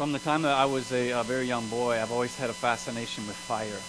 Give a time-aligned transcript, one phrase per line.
[0.00, 2.54] From the time that I was a, a very young boy, I've always had a
[2.54, 3.82] fascination with fire.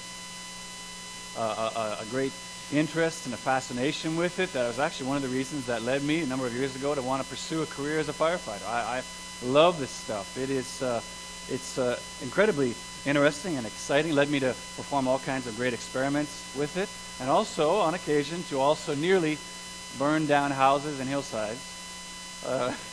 [1.42, 2.34] Uh, a, a, great
[2.73, 4.52] interest and a fascination with it.
[4.52, 6.94] That was actually one of the reasons that led me a number of years ago
[6.94, 8.68] to want to pursue a career as a firefighter.
[8.68, 9.04] I, I
[9.46, 10.38] love this stuff.
[10.38, 11.00] It is uh,
[11.47, 12.75] it's uh, incredibly
[13.05, 14.12] interesting and exciting.
[14.12, 16.89] Led me to perform all kinds of great experiments with it,
[17.21, 19.38] and also on occasion to also nearly
[19.98, 21.64] burn down houses and hillsides.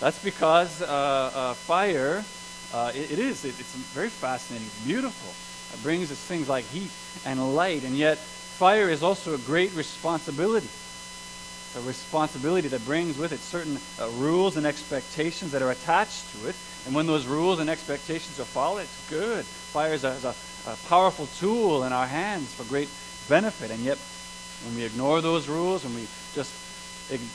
[0.00, 2.24] That's because uh, uh, fire,
[2.72, 5.30] uh, it, it is, it, it's very fascinating, it's beautiful.
[5.74, 6.90] It brings us things like heat
[7.26, 10.68] and light, and yet fire is also a great responsibility.
[11.76, 16.48] A responsibility that brings with it certain uh, rules and expectations that are attached to
[16.48, 16.56] it.
[16.86, 19.44] And when those rules and expectations are followed, it's good.
[19.44, 20.34] Fire is a, is a,
[20.66, 22.88] a powerful tool in our hands for great
[23.28, 23.70] benefit.
[23.70, 23.98] And yet,
[24.64, 26.52] when we ignore those rules and we just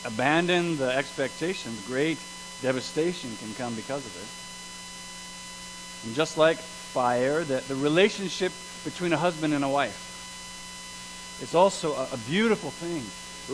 [0.04, 2.18] abandon the expectations, great
[2.62, 6.08] devastation can come because of it.
[6.08, 8.52] And just like fire, the, the relationship
[8.84, 13.04] between a husband and a wife is also a, a beautiful thing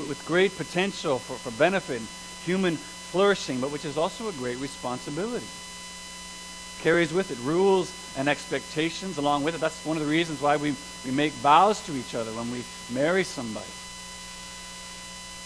[0.08, 2.02] with great potential for, for benefit,
[2.46, 5.46] human flourishing, but which is also a great responsibility.
[6.82, 9.62] Carries with it rules and expectations along with it.
[9.62, 10.76] That's one of the reasons why we,
[11.06, 13.66] we make vows to each other when we marry somebody.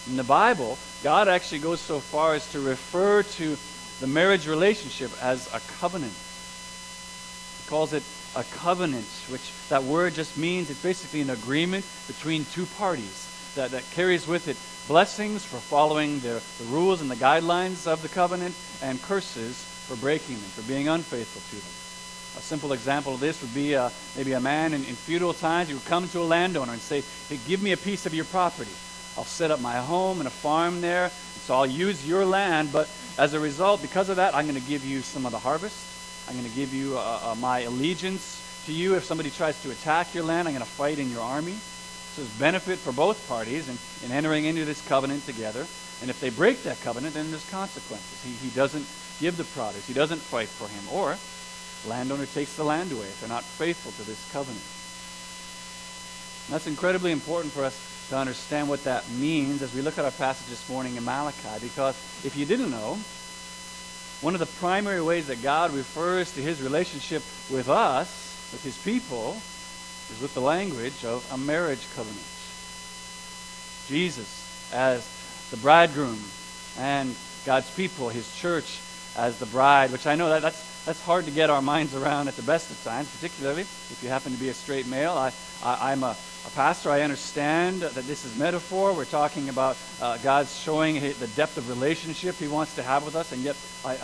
[0.08, 3.56] In the Bible, God actually goes so far as to refer to
[4.00, 6.12] the marriage relationship as a covenant.
[6.12, 8.04] He calls it
[8.36, 13.72] a covenant, which that word just means it's basically an agreement between two parties that,
[13.72, 18.08] that carries with it blessings for following the, the rules and the guidelines of the
[18.08, 21.72] covenant and curses for breaking them, for being unfaithful to them.
[22.38, 25.68] A simple example of this would be uh, maybe a man in, in feudal times,
[25.68, 28.26] he would come to a landowner and say, hey, give me a piece of your
[28.26, 28.70] property.
[29.16, 31.10] I'll set up my home and a farm there.
[31.46, 34.68] So I'll use your land, but as a result, because of that, I'm going to
[34.68, 36.28] give you some of the harvest.
[36.28, 38.96] I'm going to give you uh, uh, my allegiance to you.
[38.96, 41.52] If somebody tries to attack your land, I'm going to fight in your army.
[41.52, 45.64] So there's benefit for both parties in, in entering into this covenant together.
[46.02, 48.22] And if they break that covenant, then there's consequences.
[48.24, 48.86] He, he doesn't
[49.20, 49.86] give the produce.
[49.86, 50.84] He doesn't fight for him.
[50.92, 51.16] Or
[51.88, 54.64] landowner takes the land away if they're not faithful to this covenant.
[56.46, 60.04] And that's incredibly important for us to understand what that means as we look at
[60.04, 61.60] our passage this morning in Malachi.
[61.60, 62.98] Because if you didn't know,
[64.20, 68.08] one of the primary ways that God refers to his relationship with us,
[68.52, 69.36] with his people,
[70.10, 72.24] is with the language of a marriage covenant.
[73.88, 75.06] Jesus as
[75.50, 76.18] the bridegroom
[76.78, 77.14] and
[77.44, 78.80] God's people, his church
[79.16, 82.28] as the bride, which I know that that's, that's hard to get our minds around
[82.28, 85.12] at the best of times, particularly if you happen to be a straight male.
[85.12, 85.32] I,
[85.64, 86.16] I, am a
[86.46, 88.92] a pastor, I understand that this is metaphor.
[88.92, 93.16] We're talking about uh, God's showing the depth of relationship He wants to have with
[93.16, 93.98] us, and yet I,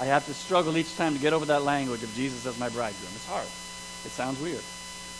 [0.00, 2.68] I have to struggle each time to get over that language of Jesus as my
[2.70, 3.12] bridegroom.
[3.14, 3.46] It's hard.
[3.46, 4.62] It sounds weird.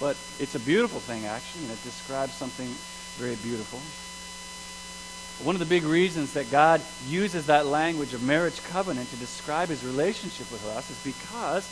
[0.00, 2.66] But it's a beautiful thing, actually, and it describes something
[3.14, 3.78] very beautiful.
[5.42, 9.68] One of the big reasons that God uses that language of marriage covenant to describe
[9.68, 11.68] his relationship with us is because,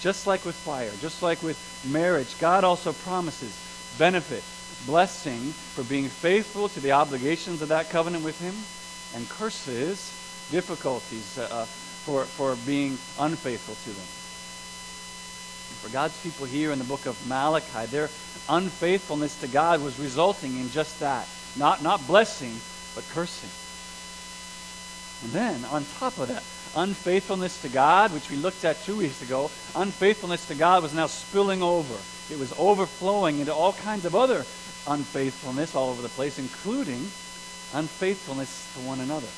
[0.00, 1.58] just like with fire, just like with
[1.90, 3.54] marriage, God also promises
[3.98, 4.42] benefit,
[4.86, 8.54] blessing for being faithful to the obligations of that covenant with Him,
[9.14, 10.12] and curses,
[10.50, 14.08] difficulties uh, uh, for, for being unfaithful to them.
[15.82, 18.08] For God's people here in the book of Malachi, their
[18.48, 21.26] unfaithfulness to God was resulting in just that.
[21.56, 22.54] Not, not blessing,
[22.94, 23.50] but cursing.
[25.24, 26.42] And then, on top of that,
[26.74, 31.06] unfaithfulness to God, which we looked at two weeks ago, unfaithfulness to God was now
[31.06, 31.94] spilling over
[32.32, 34.44] it was overflowing into all kinds of other
[34.86, 37.10] unfaithfulness all over the place, including
[37.74, 39.28] unfaithfulness to one another.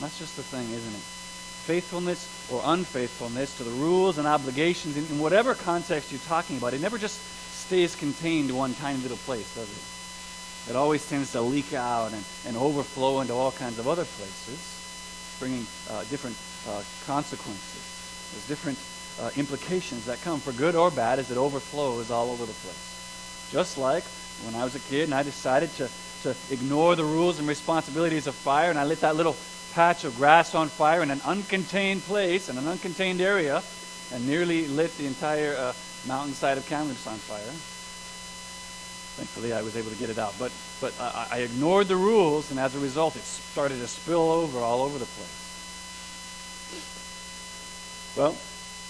[0.00, 1.06] That's just the thing, isn't it?
[1.62, 6.74] Faithfulness or unfaithfulness to the rules and obligations in, in whatever context you're talking about,
[6.74, 7.20] it never just
[7.52, 9.91] stays contained to one tiny little place, does it?
[10.68, 15.36] It always tends to leak out and, and overflow into all kinds of other places,
[15.40, 16.36] bringing uh, different
[16.68, 18.30] uh, consequences.
[18.32, 18.78] There's different
[19.20, 23.48] uh, implications that come for good or bad as it overflows all over the place.
[23.50, 24.04] Just like
[24.44, 25.90] when I was a kid and I decided to,
[26.22, 29.36] to ignore the rules and responsibilities of fire and I lit that little
[29.74, 33.62] patch of grass on fire in an uncontained place, in an uncontained area,
[34.12, 35.72] and nearly lit the entire uh,
[36.06, 37.71] mountainside of Kamloops on fire.
[39.16, 40.34] Thankfully, I was able to get it out.
[40.38, 44.30] But, but I, I ignored the rules, and as a result, it started to spill
[44.30, 45.38] over all over the place.
[48.16, 48.32] Well,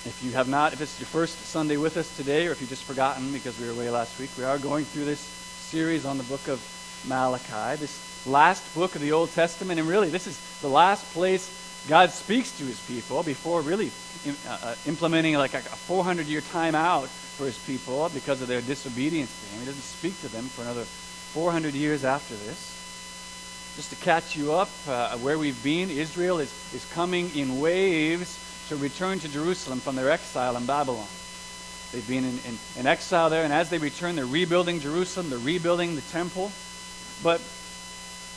[0.04, 2.70] if you have not, if it's your first Sunday with us today, or if you've
[2.70, 6.18] just forgotten because we were away last week, we are going through this series on
[6.18, 6.60] the book of
[7.06, 9.80] Malachi, this last book of the Old Testament.
[9.80, 11.50] And really, this is the last place
[11.88, 13.90] God speaks to his people before really
[14.26, 17.08] uh, uh, implementing like a 400 year timeout
[17.42, 19.60] for his people because of their disobedience to him.
[19.60, 22.78] He doesn't speak to them for another 400 years after this.
[23.74, 28.38] Just to catch you up, uh, where we've been, Israel is, is coming in waves
[28.68, 31.08] to return to Jerusalem from their exile in Babylon.
[31.90, 35.38] They've been in, in, in exile there, and as they return, they're rebuilding Jerusalem, they're
[35.40, 36.52] rebuilding the temple.
[37.24, 37.40] But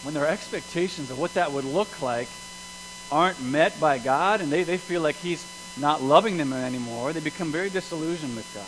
[0.01, 2.29] when their expectations of what that would look like
[3.11, 5.45] aren't met by God, and they, they feel like He's
[5.77, 8.65] not loving them anymore, they become very disillusioned with God.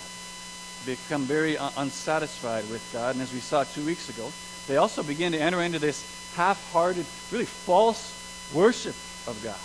[0.85, 3.15] Become very uh, unsatisfied with God.
[3.15, 4.31] And as we saw two weeks ago,
[4.67, 8.13] they also begin to enter into this half hearted, really false
[8.53, 8.95] worship
[9.27, 9.55] of God.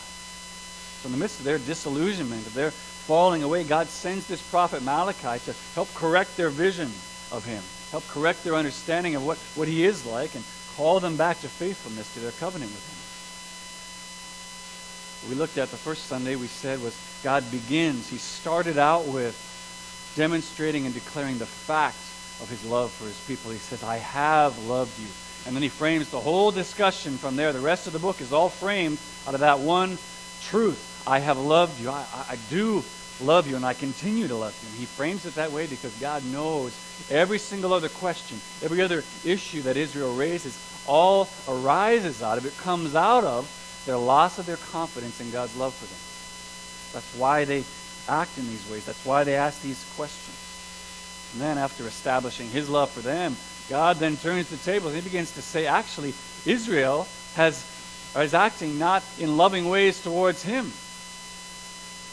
[1.03, 4.83] So, in the midst of their disillusionment, of their falling away, God sends this prophet
[4.83, 6.91] Malachi to help correct their vision
[7.31, 10.45] of Him, help correct their understanding of what, what He is like, and
[10.77, 13.03] call them back to faithfulness to their covenant with Him
[15.29, 18.09] we looked at the first Sunday, we said was God begins.
[18.09, 19.37] He started out with
[20.15, 21.97] demonstrating and declaring the fact
[22.41, 23.51] of his love for his people.
[23.51, 25.09] He says, I have loved you.
[25.47, 27.53] And then he frames the whole discussion from there.
[27.53, 29.99] The rest of the book is all framed out of that one
[30.43, 31.05] truth.
[31.07, 31.91] I have loved you.
[31.91, 32.85] I, I, I do
[33.21, 34.69] love you, and I continue to love you.
[34.69, 36.77] And he frames it that way because God knows
[37.11, 42.57] every single other question, every other issue that Israel raises, all arises out of it,
[42.59, 43.49] comes out of
[43.87, 45.99] their loss of their confidence in God's love for them.
[46.93, 47.65] That's why they
[48.09, 48.85] act in these ways.
[48.85, 50.39] That's why they ask these questions.
[51.33, 53.37] And then, after establishing his love for them,
[53.69, 56.13] God then turns the tables and he begins to say, actually,
[56.45, 57.65] Israel has,
[58.17, 60.73] is acting not in loving ways towards him.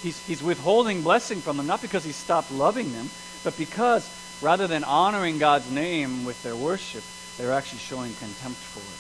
[0.02, 3.10] He's, he's withholding blessing from them, not because he stopped loving them,
[3.44, 4.10] but because
[4.42, 7.04] rather than honoring God's name with their worship,
[7.38, 8.99] they're actually showing contempt for it.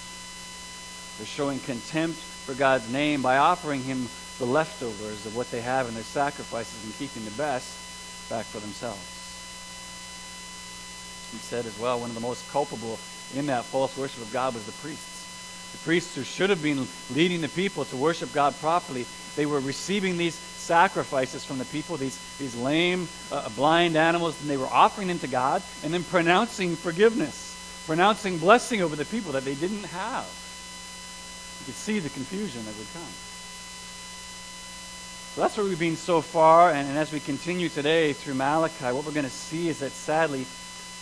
[1.20, 4.08] They're showing contempt for God's name by offering him
[4.38, 8.60] the leftovers of what they have in their sacrifices and keeping the best back for
[8.60, 9.04] themselves.
[11.34, 12.98] He said as well, one of the most culpable
[13.36, 15.74] in that false worship of God was the priests.
[15.74, 19.06] The priests who should have been leading the people to worship God properly,
[19.36, 24.50] they were receiving these sacrifices from the people, these, these lame, uh, blind animals, and
[24.50, 29.34] they were offering them to God and then pronouncing forgiveness, pronouncing blessing over the people
[29.34, 30.26] that they didn't have.
[31.70, 33.14] Could see the confusion that would come.
[35.36, 38.86] So that's where we've been so far, and, and as we continue today through Malachi,
[38.86, 40.48] what we're going to see is that sadly,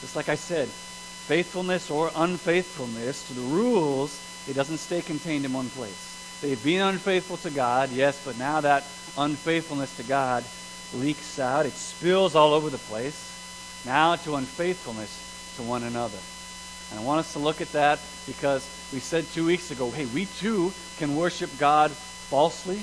[0.01, 4.19] just like I said, faithfulness or unfaithfulness to the rules,
[4.49, 6.37] it doesn't stay contained in one place.
[6.41, 8.83] They've been unfaithful to God, yes, but now that
[9.17, 10.43] unfaithfulness to God
[10.95, 11.65] leaks out.
[11.65, 13.85] It spills all over the place.
[13.85, 16.19] Now to unfaithfulness to one another.
[16.91, 20.05] And I want us to look at that because we said two weeks ago, hey,
[20.05, 22.79] we too can worship God falsely.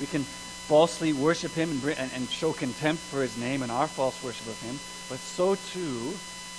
[0.00, 3.88] We can falsely worship Him and, and, and show contempt for His name and our
[3.88, 4.78] false worship of Him.
[5.08, 6.14] But so too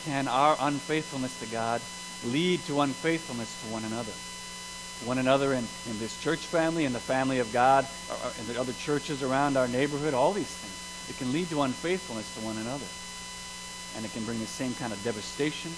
[0.05, 1.81] can our unfaithfulness to God
[2.25, 4.11] lead to unfaithfulness to one another.
[5.05, 7.87] One another in, in this church family, in the family of God,
[8.39, 10.75] in the other churches around our neighborhood, all these things.
[11.09, 12.85] It can lead to unfaithfulness to one another.
[13.95, 15.71] And it can bring the same kind of devastation,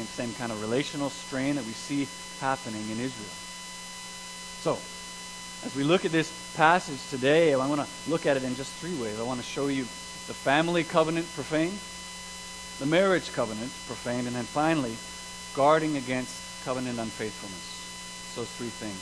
[0.00, 2.08] same kind of relational strain that we see
[2.40, 3.36] happening in Israel.
[4.62, 4.78] So,
[5.64, 8.72] as we look at this passage today, I want to look at it in just
[8.74, 9.20] three ways.
[9.20, 9.82] I want to show you
[10.26, 11.78] the family covenant profaned,
[12.78, 14.96] the marriage covenant profaned, and then finally,
[15.54, 18.34] guarding against covenant unfaithfulness.
[18.34, 18.98] Those three things.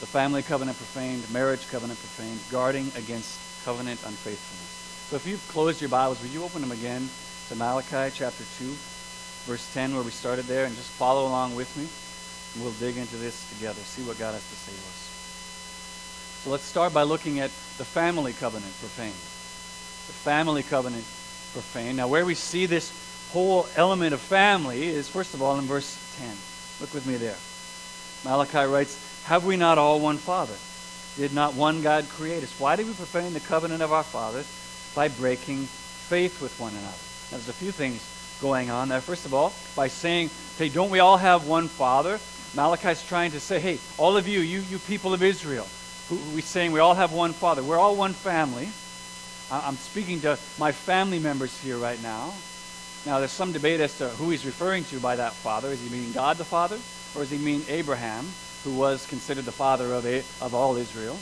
[0.00, 5.08] The family covenant profaned, marriage covenant profaned, guarding against covenant unfaithfulness.
[5.08, 7.08] So if you've closed your Bibles, would you open them again
[7.48, 8.74] to Malachi chapter 2,
[9.46, 11.86] verse 10, where we started there, and just follow along with me.
[12.62, 16.42] We'll dig into this together, see what God has to say to us.
[16.42, 19.12] So let's start by looking at the family covenant profaned.
[19.12, 21.04] The family covenant
[21.52, 21.96] profaned.
[21.96, 22.90] Now, where we see this
[23.30, 26.28] whole element of family is, first of all, in verse 10.
[26.80, 27.36] Look with me there.
[28.24, 30.54] Malachi writes, Have we not all one Father?
[31.16, 32.58] Did not one God create us?
[32.58, 34.46] Why did we profane the covenant of our fathers?
[34.94, 36.86] By breaking faith with one another.
[37.30, 39.00] Now, there's a few things going on there.
[39.00, 42.18] First of all, by saying, hey, don't we all have one Father?
[42.54, 45.68] Malachi's trying to say, hey, all of you, you, you people of Israel,
[46.08, 47.62] who we saying we all have one Father.
[47.62, 48.68] We're all one family.
[49.50, 52.32] I'm speaking to my family members here right now.
[53.04, 55.68] Now, there's some debate as to who he's referring to by that Father.
[55.68, 56.78] Is he meaning God the Father?
[57.14, 58.26] Or does he mean Abraham,
[58.64, 61.16] who was considered the father of, a, of all Israel?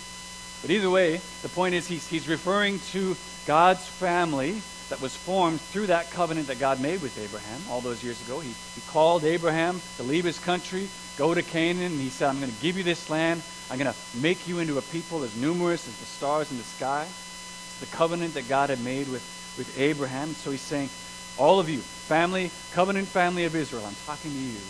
[0.63, 3.17] But either way, the point is he's, he's referring to
[3.47, 8.05] God's family that was formed through that covenant that God made with Abraham all those
[8.05, 8.41] years ago.
[8.41, 12.41] He, he called Abraham to leave his country, go to Canaan, and he said, I'm
[12.41, 13.43] going to give you this land.
[13.71, 16.65] I'm going to make you into a people as numerous as the stars in the
[16.65, 17.05] sky.
[17.05, 19.23] It's the covenant that God had made with,
[19.57, 20.35] with Abraham.
[20.35, 20.91] So he's saying,
[21.39, 24.61] all of you, family, covenant family of Israel, I'm talking to you.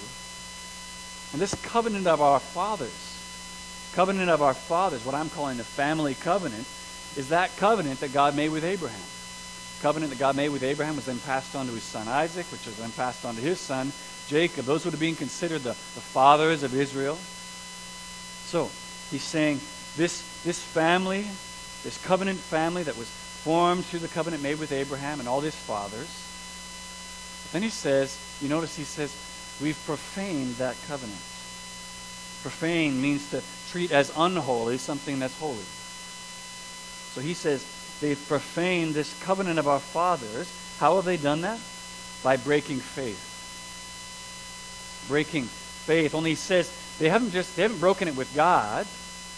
[1.33, 6.15] And this covenant of our fathers, covenant of our fathers, what I'm calling the family
[6.15, 6.67] covenant,
[7.17, 9.01] is that covenant that God made with Abraham.
[9.85, 12.65] Covenant that God made with Abraham was then passed on to his son Isaac, which
[12.65, 13.93] was then passed on to his son
[14.29, 14.65] Jacob.
[14.65, 17.17] Those would have been considered the, the fathers of Israel.
[17.17, 18.71] So
[19.11, 19.61] he's saying
[19.99, 21.27] this, this family,
[21.83, 25.55] this covenant family that was formed through the covenant made with Abraham and all his
[25.55, 26.09] fathers.
[27.43, 29.15] But then he says, you notice he says,
[29.61, 31.21] we've profaned that covenant.
[32.41, 35.59] Profane means to treat as unholy something that's holy.
[37.13, 37.63] So he says,
[38.01, 40.53] they've profaned this covenant of our fathers.
[40.79, 41.61] How have they done that?
[42.23, 43.31] By breaking faith.
[45.09, 46.15] Breaking faith.
[46.15, 48.87] Only he says they haven't just they haven't broken it with God.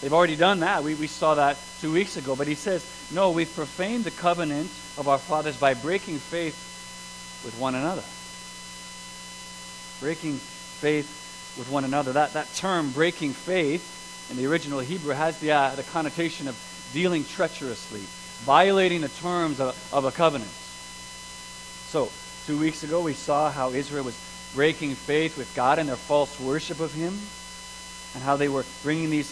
[0.00, 0.84] They've already done that.
[0.84, 2.36] We, we saw that two weeks ago.
[2.36, 6.54] But he says, no, we've profaned the covenant of our fathers by breaking faith
[7.44, 8.04] with one another.
[10.00, 12.12] Breaking faith with one another.
[12.12, 16.56] That, that term, breaking faith, in the original Hebrew has the, uh, the connotation of
[16.92, 18.02] dealing treacherously,
[18.44, 20.50] violating the terms of, of a covenant.
[21.88, 22.10] So,
[22.46, 24.18] two weeks ago, we saw how Israel was
[24.54, 27.18] breaking faith with God in their false worship of Him,
[28.14, 29.30] and how they were bringing these,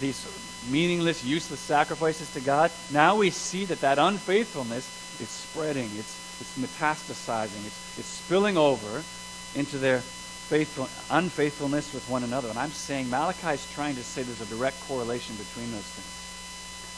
[0.00, 0.26] these
[0.70, 2.70] meaningless, useless sacrifices to God.
[2.92, 9.02] Now we see that that unfaithfulness is spreading, it's, it's metastasizing, it's, it's spilling over
[9.54, 12.48] into their faithful, unfaithfulness with one another.
[12.48, 16.25] And I'm saying Malachi is trying to say there's a direct correlation between those things.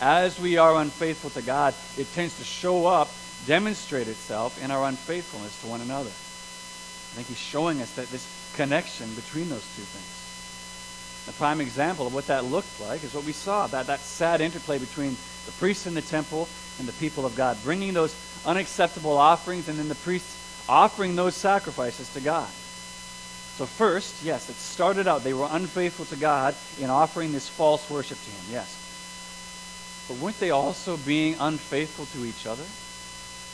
[0.00, 3.11] As we are unfaithful to God, it tends to show up,
[3.47, 6.11] demonstrate itself in our unfaithfulness to one another.
[6.11, 11.26] I think he's showing us that this connection between those two things.
[11.26, 14.40] The prime example of what that looked like is what we saw that, that sad
[14.40, 18.14] interplay between the priests in the temple and the people of God, bringing those
[18.47, 22.49] unacceptable offerings and then the priests offering those sacrifices to God.
[23.57, 27.90] So, first, yes, it started out they were unfaithful to God in offering this false
[27.90, 28.88] worship to Him, yes.
[30.09, 32.65] But weren't they also being unfaithful to each other?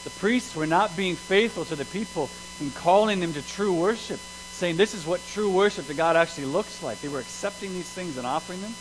[0.05, 2.29] The priests were not being faithful to the people
[2.61, 6.45] in calling them to true worship, saying this is what true worship to God actually
[6.45, 7.01] looks like.
[7.01, 8.73] They were accepting these things and offering them.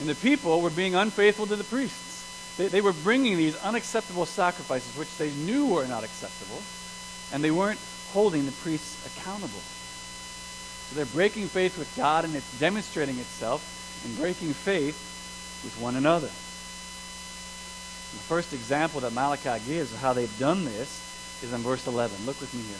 [0.00, 2.56] And the people were being unfaithful to the priests.
[2.56, 6.62] They, they were bringing these unacceptable sacrifices, which they knew were not acceptable,
[7.32, 7.80] and they weren't
[8.12, 9.60] holding the priests accountable.
[10.88, 14.96] So they're breaking faith with God, and it's demonstrating itself in breaking faith
[15.64, 16.30] with one another.
[18.12, 21.02] The first example that Malachi gives of how they've done this
[21.42, 22.26] is in verse 11.
[22.26, 22.78] Look with me here.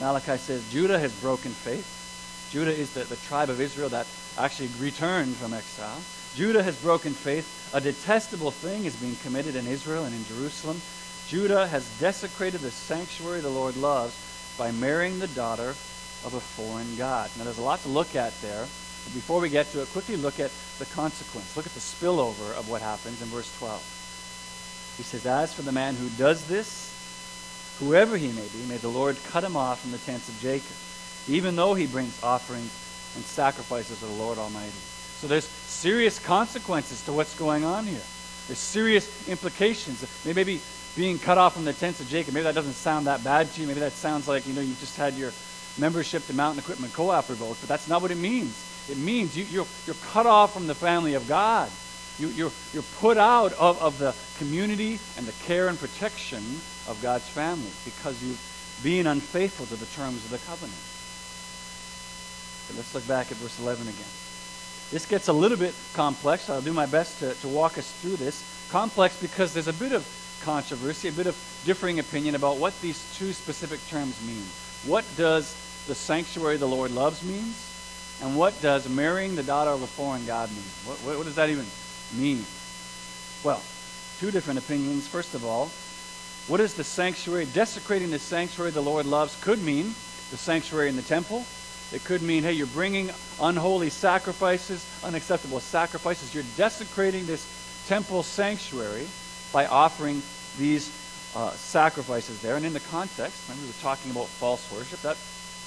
[0.00, 2.48] Malachi says, Judah has broken faith.
[2.50, 4.06] Judah is the, the tribe of Israel that
[4.38, 6.00] actually returned from exile.
[6.34, 7.70] Judah has broken faith.
[7.74, 10.80] A detestable thing is being committed in Israel and in Jerusalem.
[11.28, 14.16] Judah has desecrated the sanctuary the Lord loves
[14.58, 15.70] by marrying the daughter
[16.24, 17.30] of a foreign god.
[17.36, 18.66] Now, there's a lot to look at there.
[19.04, 21.56] But before we get to it, quickly look at the consequence.
[21.56, 24.94] Look at the spillover of what happens in verse 12.
[24.96, 28.88] He says, As for the man who does this, whoever he may be, may the
[28.88, 30.76] Lord cut him off from the tents of Jacob,
[31.28, 32.70] even though he brings offerings
[33.16, 34.70] and sacrifices to the Lord Almighty.
[35.20, 38.00] So there's serious consequences to what's going on here.
[38.46, 40.04] There's serious implications.
[40.24, 40.60] Maybe
[40.96, 43.60] being cut off from the tents of Jacob, maybe that doesn't sound that bad to
[43.60, 43.66] you.
[43.66, 45.32] Maybe that sounds like, you know, you just had your
[45.78, 48.66] membership to Mountain Equipment Co-op revoked, but that's not what it means.
[48.88, 51.70] It means you, are you're, you're cut off from the family of God.
[52.18, 56.42] You, you're, you're put out of, of the community and the care and protection
[56.88, 58.40] of God's family because you've
[58.82, 60.78] been unfaithful to the terms of the covenant.
[62.76, 64.12] let's look back at verse 11 again.
[64.90, 66.50] This gets a little bit complex.
[66.50, 68.68] I'll do my best to, to walk us through this.
[68.70, 70.06] Complex because there's a bit of
[70.42, 74.44] controversy, a bit of differing opinion about what these two specific terms mean.
[74.86, 75.54] What does
[75.86, 77.69] the sanctuary the Lord loves means?
[78.22, 80.62] And what does marrying the daughter of a foreign God mean?
[80.84, 81.64] What, what, what does that even
[82.14, 82.44] mean?
[83.42, 83.62] Well,
[84.18, 85.08] two different opinions.
[85.08, 85.70] First of all,
[86.46, 87.46] what is the sanctuary?
[87.46, 89.94] Desecrating the sanctuary the Lord loves could mean
[90.30, 91.46] the sanctuary in the temple.
[91.92, 93.10] It could mean, hey, you're bringing
[93.40, 96.34] unholy sacrifices, unacceptable sacrifices.
[96.34, 97.46] You're desecrating this
[97.88, 99.06] temple sanctuary
[99.52, 100.22] by offering
[100.58, 100.92] these
[101.34, 102.56] uh, sacrifices there.
[102.56, 105.16] And in the context, when we were talking about false worship, that,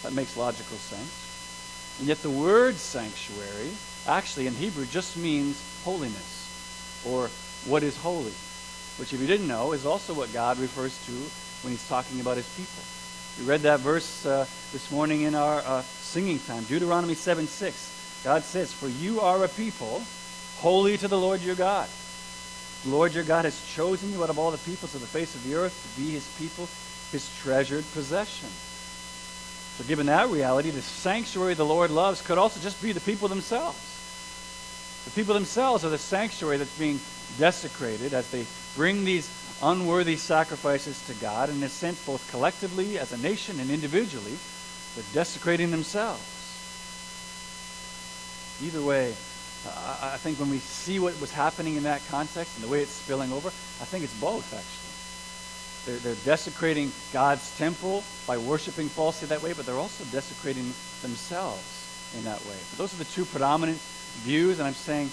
[0.04, 1.23] that makes logical sense.
[2.00, 3.72] And yet the word sanctuary
[4.08, 7.30] actually in Hebrew just means holiness or
[7.66, 8.34] what is holy,
[8.98, 11.12] which if you didn't know is also what God refers to
[11.64, 12.84] when he's talking about his people.
[13.40, 18.22] We read that verse uh, this morning in our uh, singing time, Deuteronomy 7 6.
[18.24, 20.04] God says, For you are a people
[20.60, 21.90] holy to the Lord your God.
[22.84, 25.36] The Lord your God has chosen you out of all the peoples of the face
[25.36, 26.68] of the earth to be his people,
[27.12, 28.50] his treasured possession.
[29.78, 33.28] So, given that reality, the sanctuary the Lord loves could also just be the people
[33.28, 33.80] themselves.
[35.06, 37.00] The people themselves are the sanctuary that's being
[37.40, 39.30] desecrated as they bring these
[39.64, 41.50] unworthy sacrifices to God.
[41.50, 44.38] And in a sense, both collectively as a nation and individually,
[44.96, 46.22] they're desecrating themselves.
[48.64, 49.10] Either way,
[49.66, 52.92] I think when we see what was happening in that context and the way it's
[52.92, 54.93] spilling over, I think it's both, actually.
[55.86, 62.14] They're, they're desecrating God's temple by worshiping falsely that way, but they're also desecrating themselves
[62.18, 62.56] in that way.
[62.72, 63.78] But those are the two predominant
[64.24, 65.10] views, and I'm saying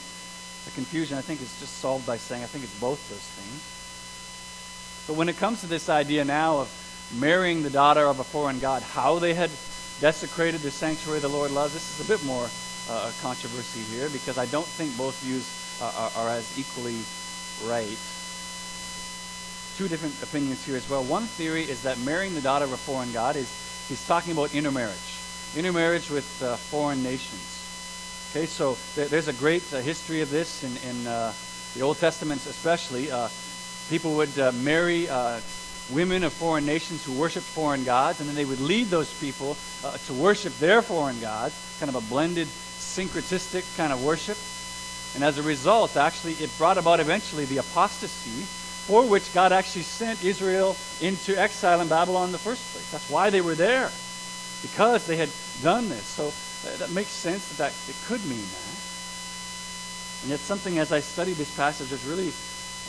[0.64, 5.06] the confusion, I think, is just solved by saying I think it's both those things.
[5.08, 8.60] But when it comes to this idea now of marrying the daughter of a foreign
[8.60, 9.50] god, how they had
[10.00, 12.48] desecrated the sanctuary the Lord loves, this is a bit more
[12.88, 16.98] uh, controversy here because I don't think both views are, are, are as equally
[17.66, 17.98] right.
[19.80, 21.02] Two different opinions here as well.
[21.04, 23.48] One theory is that marrying the daughter of a foreign god is
[23.88, 25.16] he's talking about intermarriage,
[25.56, 28.28] intermarriage with uh, foreign nations.
[28.30, 31.32] Okay, so there's a great uh, history of this in, in uh,
[31.74, 33.10] the Old Testament, especially.
[33.10, 33.30] Uh,
[33.88, 35.40] people would uh, marry uh,
[35.90, 39.56] women of foreign nations who worshiped foreign gods, and then they would lead those people
[40.04, 44.36] to worship their foreign gods, kind of a blended, syncretistic kind of worship.
[45.14, 48.44] And as a result, actually, it brought about eventually the apostasy
[48.90, 52.90] for which God actually sent Israel into exile in Babylon in the first place.
[52.90, 53.88] That's why they were there,
[54.62, 55.30] because they had
[55.62, 56.02] done this.
[56.02, 58.76] So uh, that makes sense that, that it could mean that.
[60.22, 62.30] And yet, something as I studied this passage has really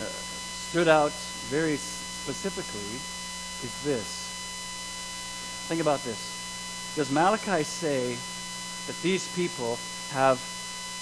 [0.02, 1.12] uh, stood out
[1.54, 2.98] very specifically
[3.62, 5.68] is this.
[5.70, 6.94] Think about this.
[6.96, 8.18] Does Malachi say
[8.88, 9.78] that these people
[10.10, 10.42] have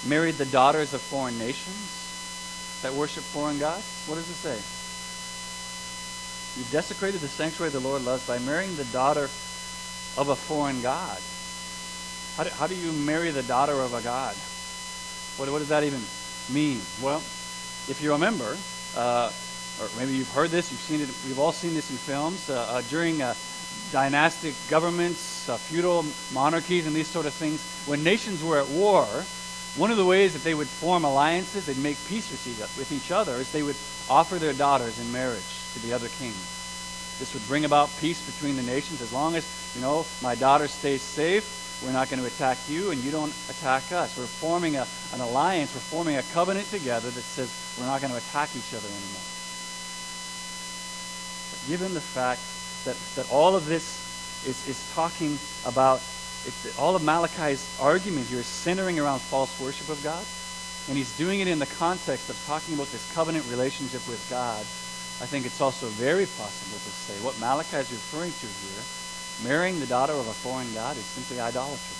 [0.06, 4.04] married the daughters of foreign nations that worship foreign gods?
[4.06, 4.79] What does it say?
[6.56, 9.24] You desecrated the sanctuary the Lord loves by marrying the daughter
[10.18, 11.18] of a foreign god.
[12.36, 14.34] How do, how do you marry the daughter of a god?
[15.36, 16.00] What, what does that even
[16.52, 16.80] mean?
[17.00, 17.18] Well,
[17.88, 18.56] if you remember,
[18.96, 19.30] uh,
[19.80, 22.66] or maybe you've heard this, you've seen it, we've all seen this in films, uh,
[22.68, 23.34] uh, during uh,
[23.92, 29.04] dynastic governments, uh, feudal monarchies, and these sort of things, when nations were at war,
[29.76, 33.36] one of the ways that they would form alliances, they'd make peace with each other,
[33.36, 33.76] is they would
[34.08, 36.32] offer their daughters in marriage to the other king.
[37.18, 40.68] This would bring about peace between the nations as long as, you know, my daughter
[40.68, 44.16] stays safe we're not going to attack you, and you don't attack us.
[44.18, 45.74] We're forming a, an alliance.
[45.74, 49.26] We're forming a covenant together that says we're not going to attack each other anymore.
[51.50, 52.44] But given the fact
[52.84, 56.02] that, that all of this is, is talking about,
[56.78, 60.24] all of Malachi's argument here is centering around false worship of God,
[60.88, 64.64] and he's doing it in the context of talking about this covenant relationship with God,
[65.20, 68.84] I think it's also very possible to say what Malachi is referring to here
[69.44, 71.96] Marrying the daughter of a foreign god is simply idolatry.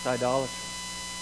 [0.00, 0.64] It's idolatry.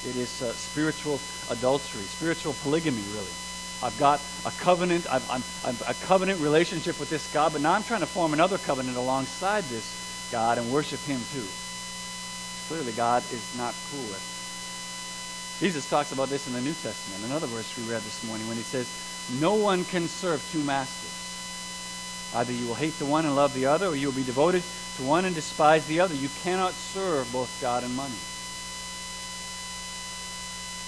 [0.08, 1.18] It is uh, spiritual
[1.50, 3.34] adultery, spiritual polygamy, really.
[3.82, 5.42] I've got a covenant, I'm, I'm
[5.88, 9.64] a covenant relationship with this God, but now I'm trying to form another covenant alongside
[9.64, 11.46] this God and worship Him too.
[12.68, 15.64] Clearly, God is not cool with it.
[15.64, 17.24] Jesus talks about this in the New Testament.
[17.24, 18.86] Another verse we read this morning when he says,
[19.38, 21.10] No one can serve two masters.
[22.34, 24.62] Either you will hate the one and love the other, or you will be devoted
[24.96, 26.14] to one and despise the other.
[26.14, 28.14] You cannot serve both God and money.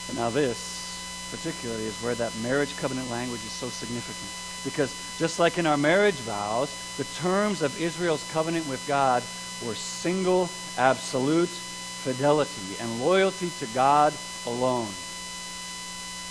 [0.07, 4.29] But now, this particularly is where that marriage covenant language is so significant.
[4.65, 9.23] Because just like in our marriage vows, the terms of Israel's covenant with God
[9.65, 14.13] were single, absolute fidelity and loyalty to God
[14.47, 14.89] alone.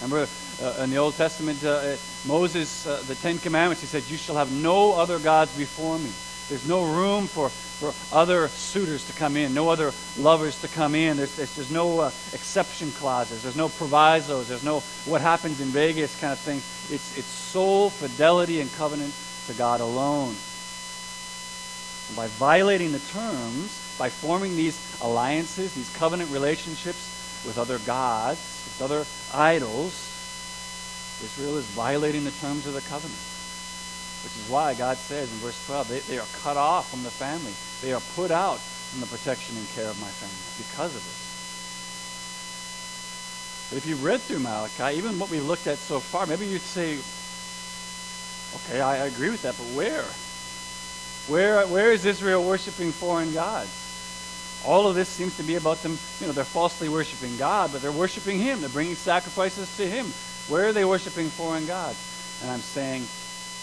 [0.02, 0.26] Remember
[0.62, 1.96] uh, in the Old Testament, uh,
[2.26, 6.12] Moses, uh, the Ten Commandments, he said, You shall have no other gods before me.
[6.50, 10.96] There's no room for, for other suitors to come in, no other lovers to come
[10.96, 11.18] in.
[11.18, 15.70] There's, there's, there's no uh, exception clauses, there's no provisos, there's no what happens in
[15.70, 16.58] Vegas kind of thing.
[16.94, 19.14] It's, it's sole fidelity and covenant
[19.48, 20.36] to God alone.
[22.10, 28.40] And by violating the terms, by forming these alliances, these covenant relationships with other gods,
[28.40, 30.11] with other idols,
[31.24, 33.20] Israel is violating the terms of the covenant.
[34.24, 37.10] Which is why God says in verse 12, they, they are cut off from the
[37.10, 37.54] family.
[37.82, 41.18] They are put out from the protection and care of my family because of it.
[43.72, 46.62] But if you've read through Malachi, even what we've looked at so far, maybe you'd
[46.62, 47.00] say,
[48.62, 50.04] okay, I, I agree with that, but where?
[51.28, 53.72] Where, where is Israel worshiping foreign gods?
[54.66, 57.82] All of this seems to be about them, you know, they're falsely worshiping God, but
[57.82, 58.60] they're worshiping Him.
[58.60, 60.06] They're bringing sacrifices to Him.
[60.48, 61.98] Where are they worshiping foreign gods?
[62.42, 63.06] And I'm saying,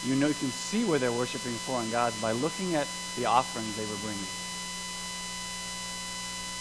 [0.04, 2.86] you know, you can see where they're worshiping foreign gods by looking at
[3.16, 4.30] the offerings they were bringing.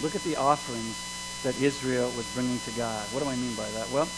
[0.02, 3.06] Look at the offerings that Israel was bringing to God.
[3.14, 3.90] What do I mean by that?
[3.92, 4.10] Well,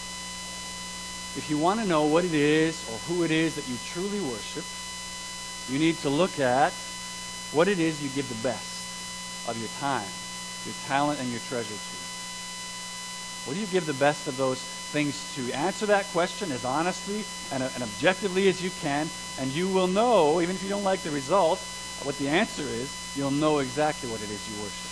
[1.35, 4.19] if you want to know what it is or who it is that you truly
[4.21, 4.65] worship,
[5.71, 6.73] you need to look at
[7.51, 10.07] what it is you give the best of your time,
[10.65, 11.97] your talent, and your treasure to.
[13.45, 15.52] What do you give the best of those things to?
[15.54, 17.23] Answer that question as honestly
[17.54, 21.02] and, and objectively as you can, and you will know, even if you don't like
[21.02, 21.60] the result,
[22.04, 24.89] what the answer is, you'll know exactly what it is you worship.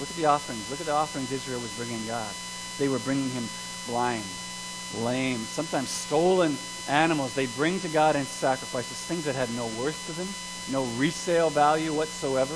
[0.00, 0.70] Look at the offerings.
[0.70, 2.32] Look at the offerings Israel was bringing God.
[2.78, 3.44] They were bringing him
[3.86, 4.24] blind,
[4.98, 6.56] lame, sometimes stolen
[6.88, 10.28] animals they bring to God in sacrifices, things that had no worth to them,
[10.72, 12.54] no resale value whatsoever.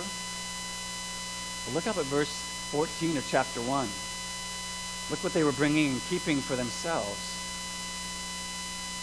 [1.64, 2.32] But look up at verse
[2.72, 3.88] 14 of chapter 1.
[5.10, 7.34] Look what they were bringing and keeping for themselves.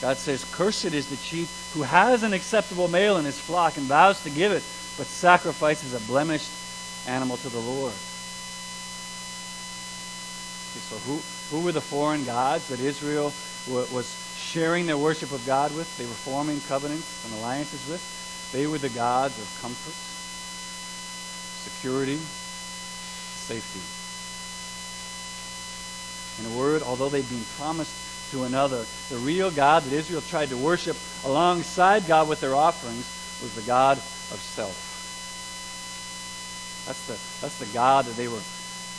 [0.01, 3.85] God says, Cursed is the chief who has an acceptable male in his flock and
[3.85, 4.63] vows to give it,
[4.97, 6.49] but sacrifices a blemished
[7.07, 7.93] animal to the Lord.
[10.71, 13.31] Okay, so who, who were the foreign gods that Israel
[13.69, 15.95] was sharing their worship of God with?
[15.97, 18.01] They were forming covenants and alliances with.
[18.51, 19.93] They were the gods of comfort,
[21.63, 24.00] security, safety.
[26.41, 30.49] In a word, although they'd been promised to another, the real God that Israel tried
[30.49, 33.05] to worship alongside God with their offerings
[33.43, 34.73] was the God of self.
[36.87, 38.41] That's the, that's the God that they were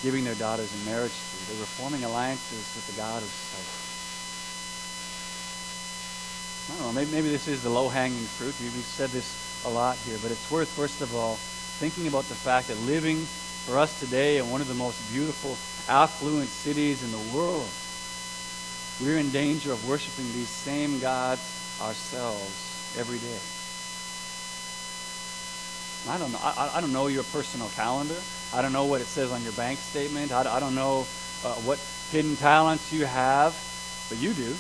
[0.03, 1.53] giving their daughters in marriage to.
[1.53, 3.79] They were forming alliances with the God of self.
[6.71, 8.55] I don't know, maybe, maybe this is the low-hanging fruit.
[8.61, 11.35] We've said this a lot here, but it's worth, first of all,
[11.81, 13.27] thinking about the fact that living
[13.67, 15.57] for us today in one of the most beautiful,
[15.89, 17.69] affluent cities in the world,
[19.01, 21.41] we're in danger of worshiping these same gods
[21.81, 23.41] ourselves every day.
[26.09, 26.41] I don't know.
[26.43, 28.17] I, I don't know your personal calendar.
[28.53, 30.33] I don't know what it says on your bank statement.
[30.33, 31.07] I, I don't know
[31.45, 31.79] uh, what
[32.11, 33.55] hidden talents you have,
[34.09, 34.55] but you do.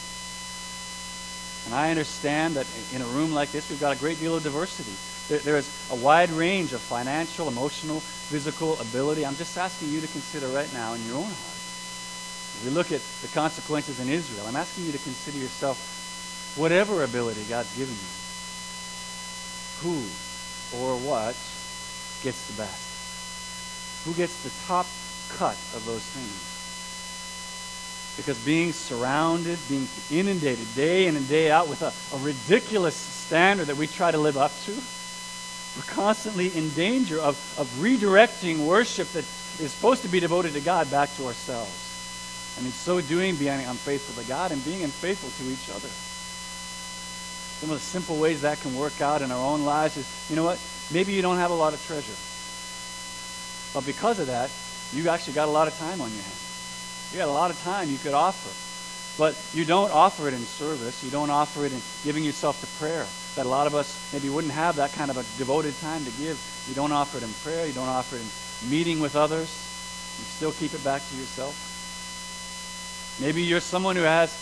[1.67, 4.43] And I understand that in a room like this, we've got a great deal of
[4.43, 4.93] diversity.
[5.29, 9.25] There, there is a wide range of financial, emotional, physical ability.
[9.25, 11.59] I'm just asking you to consider right now in your own heart.
[12.59, 15.79] As we look at the consequences in Israel, I'm asking you to consider yourself
[16.57, 18.11] whatever ability God's given you.
[19.83, 19.99] Who
[20.79, 21.35] or what
[22.23, 24.05] gets the best?
[24.05, 24.87] Who gets the top
[25.39, 26.53] cut of those things?
[28.17, 33.69] Because being surrounded, being inundated day in and day out with a, a ridiculous standard
[33.69, 34.73] that we try to live up to,
[35.77, 39.25] we're constantly in danger of, of redirecting worship that
[39.61, 42.57] is supposed to be devoted to God back to ourselves.
[42.59, 45.89] And in so doing, being unfaithful to God and being unfaithful to each other.
[47.61, 50.37] Some of the simple ways that can work out in our own lives is, you
[50.37, 50.61] know what?
[50.93, 52.13] Maybe you don't have a lot of treasure.
[53.73, 54.51] But because of that,
[54.93, 57.11] you actually got a lot of time on your hands.
[57.13, 58.51] You got a lot of time you could offer.
[59.17, 61.03] But you don't offer it in service.
[61.03, 63.07] You don't offer it in giving yourself to prayer.
[63.37, 66.11] That a lot of us maybe wouldn't have that kind of a devoted time to
[66.13, 66.39] give.
[66.69, 67.67] You don't offer it in prayer.
[67.67, 69.49] You don't offer it in meeting with others.
[70.19, 71.57] You still keep it back to yourself.
[73.21, 74.33] Maybe you're someone who has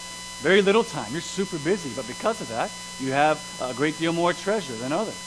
[0.42, 1.12] very little time.
[1.12, 1.90] You're super busy.
[1.94, 5.26] But because of that, you have a great deal more treasure than others.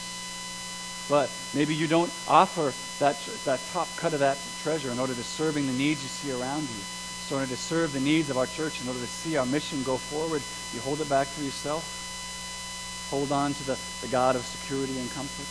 [1.09, 5.23] But maybe you don't offer that, that top cut of that treasure in order to
[5.23, 6.81] serving the needs you see around you.
[7.27, 9.45] So in order to serve the needs of our church, in order to see our
[9.45, 10.41] mission go forward,
[10.73, 12.02] you hold it back for yourself.
[13.13, 15.45] Hold on to the, the God of security and comfort.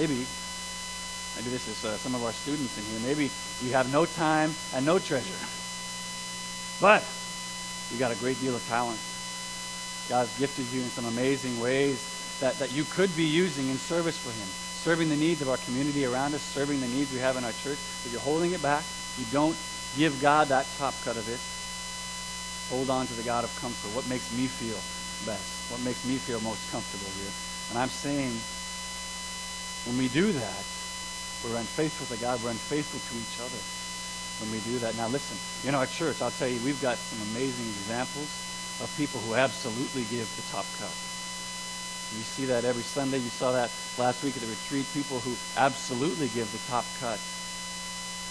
[0.00, 0.16] Maybe,
[1.36, 3.28] maybe this is uh, some of our students in here, maybe
[3.60, 5.36] you have no time and no treasure.
[6.80, 7.04] But
[7.92, 8.96] you got a great deal of talent.
[10.08, 12.00] God's gifted you in some amazing ways
[12.40, 15.60] that, that you could be using in service for Him, serving the needs of our
[15.68, 18.62] community around us, serving the needs we have in our church, but you're holding it
[18.62, 18.84] back.
[19.18, 19.56] You don't
[19.98, 21.40] give God that top cut of it.
[22.72, 23.94] Hold on to the God of comfort.
[23.94, 24.80] What makes me feel
[25.26, 25.70] best?
[25.70, 27.32] What makes me feel most comfortable here?
[27.70, 28.34] And I'm saying,
[29.86, 30.64] when we do that,
[31.42, 32.42] we're unfaithful to God.
[32.42, 33.60] We're unfaithful to each other
[34.40, 34.96] when we do that.
[34.96, 35.36] Now, listen,
[35.68, 38.28] in our church, I'll tell you, we've got some amazing examples
[38.80, 40.92] of people who absolutely give the top cut.
[42.10, 43.18] You see that every Sunday.
[43.18, 44.84] You saw that last week at the retreat.
[44.92, 47.20] People who absolutely give the top cut.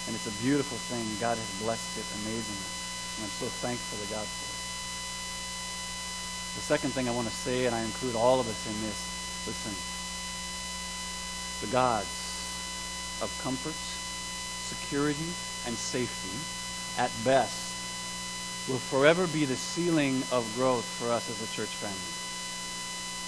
[0.08, 1.06] And it's a beautiful thing.
[1.22, 2.72] God has blessed it amazingly.
[3.18, 4.49] And I'm so thankful to God for it.
[6.56, 9.46] The second thing I want to say, and I include all of us in this,
[9.48, 9.74] listen.
[11.66, 15.30] The gods of comfort, security,
[15.66, 16.38] and safety,
[17.02, 17.70] at best,
[18.70, 22.14] will forever be the ceiling of growth for us as a church family.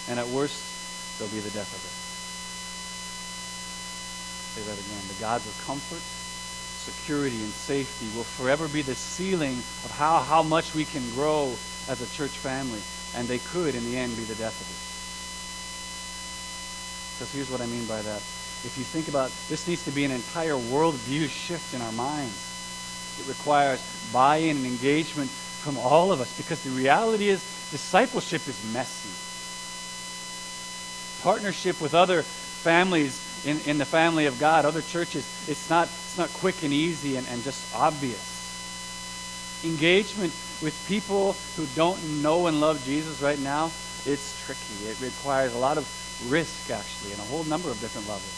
[0.09, 1.95] And at worst, they'll be the death of it.
[4.51, 5.07] Say that again.
[5.07, 10.43] The gods of comfort, security, and safety will forever be the ceiling of how, how
[10.43, 11.53] much we can grow
[11.87, 12.81] as a church family.
[13.15, 14.81] And they could, in the end, be the death of it.
[17.17, 18.21] Because here's what I mean by that.
[18.63, 22.47] If you think about this needs to be an entire worldview shift in our minds.
[23.19, 23.81] It requires
[24.13, 27.39] buy-in and engagement from all of us because the reality is
[27.71, 29.09] discipleship is messy.
[31.23, 36.17] Partnership with other families in, in the family of God, other churches, it's not, it's
[36.17, 38.29] not quick and easy and, and just obvious.
[39.63, 43.71] Engagement with people who don't know and love Jesus right now,
[44.05, 44.85] it's tricky.
[44.85, 45.85] It requires a lot of
[46.29, 48.37] risk, actually, in a whole number of different levels.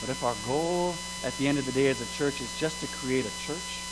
[0.00, 2.80] But if our goal at the end of the day as a church is just
[2.80, 3.82] to create a church,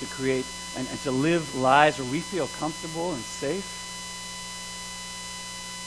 [0.00, 0.46] to create
[0.76, 3.74] and, and to live lives where we feel comfortable and safe,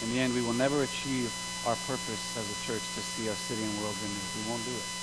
[0.04, 1.32] in the end, we will never achieve
[1.66, 4.46] our purpose as a church to see our city and world renewed.
[4.46, 5.01] We won't do it.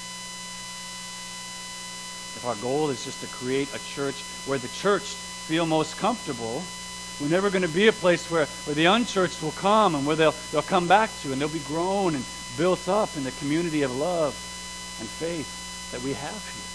[2.39, 4.15] If our goal is just to create a church
[4.47, 6.63] where the church feel most comfortable,
[7.21, 10.15] we're never going to be a place where, where the unchurched will come and where
[10.15, 12.25] they'll, they'll come back to and they'll be grown and
[12.57, 14.35] built up in the community of love
[15.01, 16.71] and faith that we have here.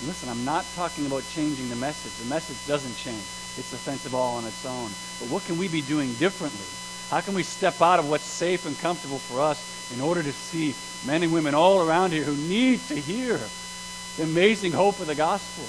[0.00, 2.12] And listen, I'm not talking about changing the message.
[2.22, 3.24] The message doesn't change.
[3.56, 4.90] It's offensive all on its own.
[5.18, 6.68] But what can we be doing differently?
[7.08, 10.32] How can we step out of what's safe and comfortable for us in order to
[10.32, 10.74] see
[11.06, 13.40] men and women all around here who need to hear
[14.16, 15.64] the amazing hope of the gospel?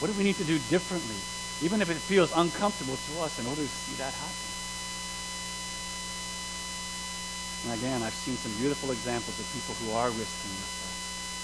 [0.00, 1.16] What do we need to do differently
[1.62, 4.50] even if it feels uncomfortable to us, in order to see that happen.
[7.64, 10.82] And again, I've seen some beautiful examples of people who are risking with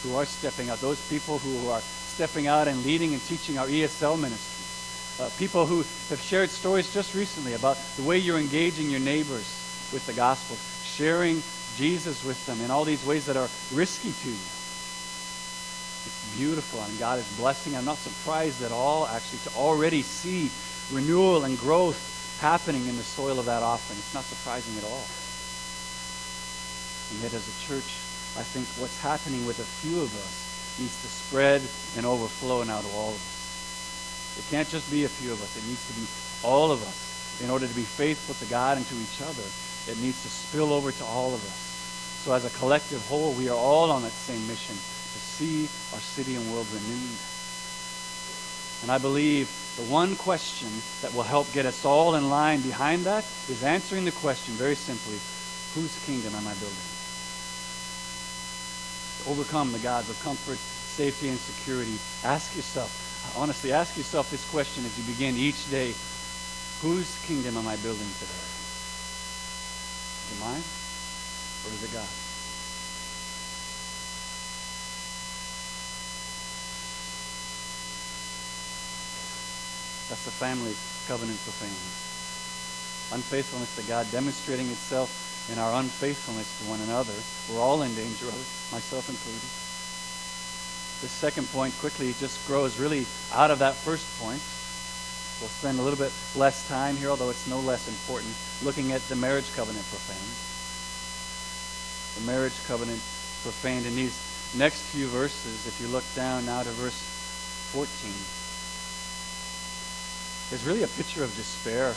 [0.03, 0.81] who are stepping out.
[0.81, 5.21] Those people who are stepping out and leading and teaching our ESL ministries.
[5.21, 5.79] Uh, people who
[6.09, 9.45] have shared stories just recently about the way you're engaging your neighbors
[9.93, 11.43] with the gospel, sharing
[11.77, 14.60] Jesus with them in all these ways that are risky to you
[16.37, 17.77] beautiful and God is blessing.
[17.77, 20.51] I'm not surprised at all, actually, to already see
[20.95, 23.99] renewal and growth happening in the soil of that offering.
[23.99, 25.07] It's not surprising at all.
[27.11, 27.91] And yet, as a church,
[28.39, 31.61] I think what's happening with a few of us needs to spread
[31.97, 34.39] and overflow now to all of us.
[34.39, 35.57] It can't just be a few of us.
[35.57, 36.07] It needs to be
[36.47, 37.43] all of us.
[37.43, 39.43] In order to be faithful to God and to each other,
[39.89, 41.61] it needs to spill over to all of us.
[42.25, 44.77] So as a collective whole, we are all on that same mission
[45.41, 45.65] see
[45.97, 47.17] our city and world renewed.
[48.85, 49.49] And I believe
[49.81, 50.69] the one question
[51.01, 54.75] that will help get us all in line behind that is answering the question very
[54.75, 55.17] simply
[55.73, 56.89] whose kingdom am I building?
[59.25, 62.93] To overcome the gods of comfort, safety, and security, ask yourself,
[63.37, 65.95] honestly, ask yourself this question as you begin each day
[66.85, 68.45] whose kingdom am I building today?
[70.21, 70.65] Is it mine
[71.65, 72.20] or is it God?
[80.11, 80.75] That's the family
[81.07, 81.71] covenant profaned.
[83.15, 87.15] Unfaithfulness to God demonstrating itself in our unfaithfulness to one another.
[87.47, 89.47] We're all in danger of it, myself included.
[90.99, 94.43] This second point quickly just grows really out of that first point.
[95.39, 98.35] We'll spend a little bit less time here, although it's no less important,
[98.67, 100.35] looking at the marriage covenant profaned.
[102.19, 102.99] The marriage covenant
[103.47, 104.19] profaned in these
[104.59, 106.99] next few verses, if you look down now to verse
[107.71, 108.40] 14
[110.53, 111.95] is really a picture of despair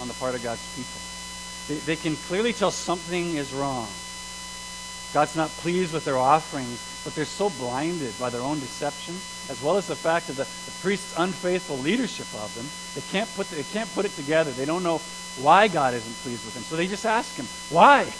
[0.00, 1.00] on the part of God's people.
[1.68, 3.88] They, they can clearly tell something is wrong.
[5.14, 9.14] God's not pleased with their offerings, but they're so blinded by their own deception,
[9.48, 12.66] as well as the fact of the, the priest's unfaithful leadership of them.
[12.94, 14.50] They can't, put, they can't put it together.
[14.50, 14.98] They don't know
[15.40, 16.62] why God isn't pleased with them.
[16.62, 18.12] So they just ask him, why?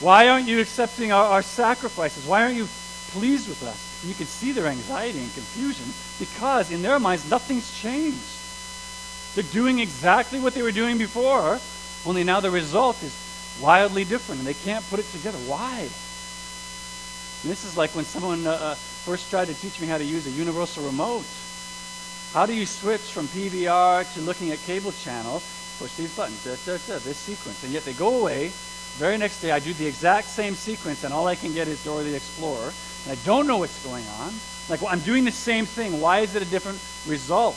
[0.00, 2.24] Why aren't you accepting our, our sacrifices?
[2.24, 2.68] Why aren't you
[3.10, 4.00] pleased with us?
[4.02, 5.86] And you can see their anxiety and confusion
[6.20, 8.16] because in their minds nothing's changed.
[9.38, 11.60] They're doing exactly what they were doing before,
[12.04, 13.14] only now the result is
[13.62, 15.38] wildly different, and they can't put it together.
[15.46, 15.78] Why?
[15.78, 15.88] And
[17.48, 20.26] this is like when someone uh, uh first tried to teach me how to use
[20.26, 21.24] a universal remote.
[22.34, 25.46] How do you switch from PVR to looking at cable channels?
[25.78, 28.50] Push these buttons, da, da, da, this sequence, and yet they go away.
[28.98, 31.84] Very next day, I do the exact same sequence, and all I can get is
[31.84, 32.72] Dora the Explorer,
[33.04, 34.32] and I don't know what's going on.
[34.68, 36.00] Like, well, I'm doing the same thing.
[36.00, 37.54] Why is it a different result?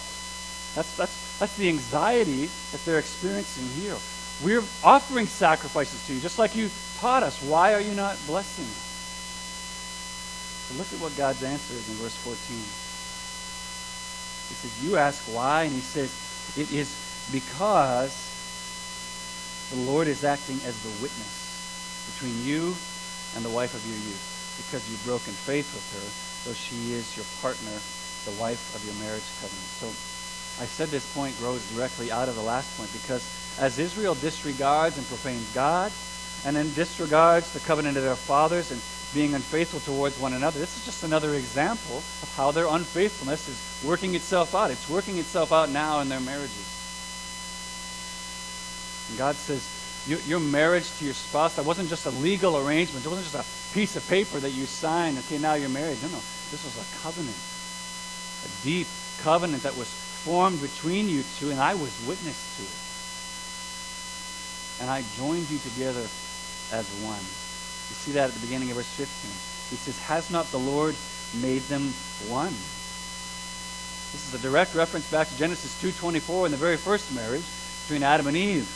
[0.75, 3.97] That's, that's, that's the anxiety that they're experiencing here.
[4.45, 7.41] We're offering sacrifices to you, just like you taught us.
[7.41, 8.91] Why are you not blessing us?
[10.77, 12.37] Look at what God's answer is in verse 14.
[14.53, 16.13] He says, You ask why, and he says,
[16.55, 16.93] It is
[17.33, 18.13] because
[19.73, 22.77] the Lord is acting as the witness between you
[23.35, 26.05] and the wife of your youth, because you've broken faith with her,
[26.45, 27.81] though she is your partner,
[28.29, 29.69] the wife of your marriage covenant.
[29.81, 29.89] So
[30.61, 33.25] I said this point grows directly out of the last point because
[33.59, 35.91] as Israel disregards and profanes God,
[36.45, 38.79] and then disregards the covenant of their fathers and
[39.13, 43.83] being unfaithful towards one another, this is just another example of how their unfaithfulness is
[43.83, 44.69] working itself out.
[44.69, 46.67] It's working itself out now in their marriages.
[49.09, 49.65] And God says,
[50.07, 53.03] your, your marriage to your spouse, that wasn't just a legal arrangement.
[53.03, 55.17] It wasn't just a piece of paper that you signed.
[55.17, 55.97] Okay, now you're married.
[56.01, 56.21] No, no.
[56.49, 57.37] This was a covenant.
[58.45, 58.87] A deep
[59.21, 62.77] covenant that was formed between you two, and I was witness to it.
[64.81, 66.05] And I joined you together
[66.71, 67.21] as one.
[67.21, 69.07] You see that at the beginning of verse 15.
[69.69, 70.95] He says, Has not the Lord
[71.41, 71.93] made them
[72.29, 72.53] one?
[74.11, 77.45] This is a direct reference back to Genesis 2.24 in the very first marriage
[77.83, 78.69] between Adam and Eve.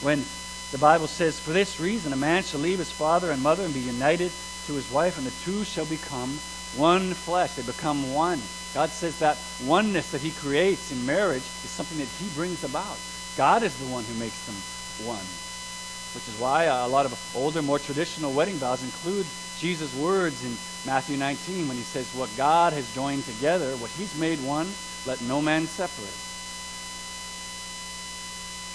[0.00, 0.24] When
[0.72, 3.74] the Bible says, For this reason a man shall leave his father and mother and
[3.74, 4.32] be united
[4.66, 6.30] to his wife, and the two shall become
[6.76, 7.52] one flesh.
[7.54, 8.40] They become one.
[8.74, 12.98] God says that oneness that He creates in marriage is something that He brings about.
[13.36, 14.56] God is the one who makes them
[15.06, 15.22] one.
[16.14, 19.26] Which is why a lot of older, more traditional wedding vows include
[19.58, 20.50] Jesus' words in
[20.86, 24.66] Matthew 19 when He says, What God has joined together, what He's made one,
[25.06, 26.18] let no man separate.